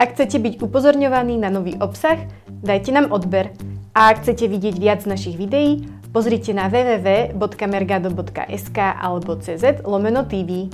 Ak 0.00 0.16
chcete 0.16 0.40
byť 0.40 0.64
upozorňovaní 0.64 1.36
na 1.36 1.52
nový 1.52 1.76
obsah, 1.76 2.16
dajte 2.48 2.96
nám 2.96 3.12
odber. 3.12 3.52
A 3.92 4.08
ak 4.08 4.24
chcete 4.24 4.48
vidieť 4.48 4.80
viac 4.80 5.04
našich 5.04 5.36
videí, 5.36 5.84
pozrite 6.16 6.56
na 6.56 6.72
www.mergado.sk 6.72 8.78
alebo 8.80 9.36
cz 9.36 9.84
lomeno 9.84 10.24
TV. 10.24 10.72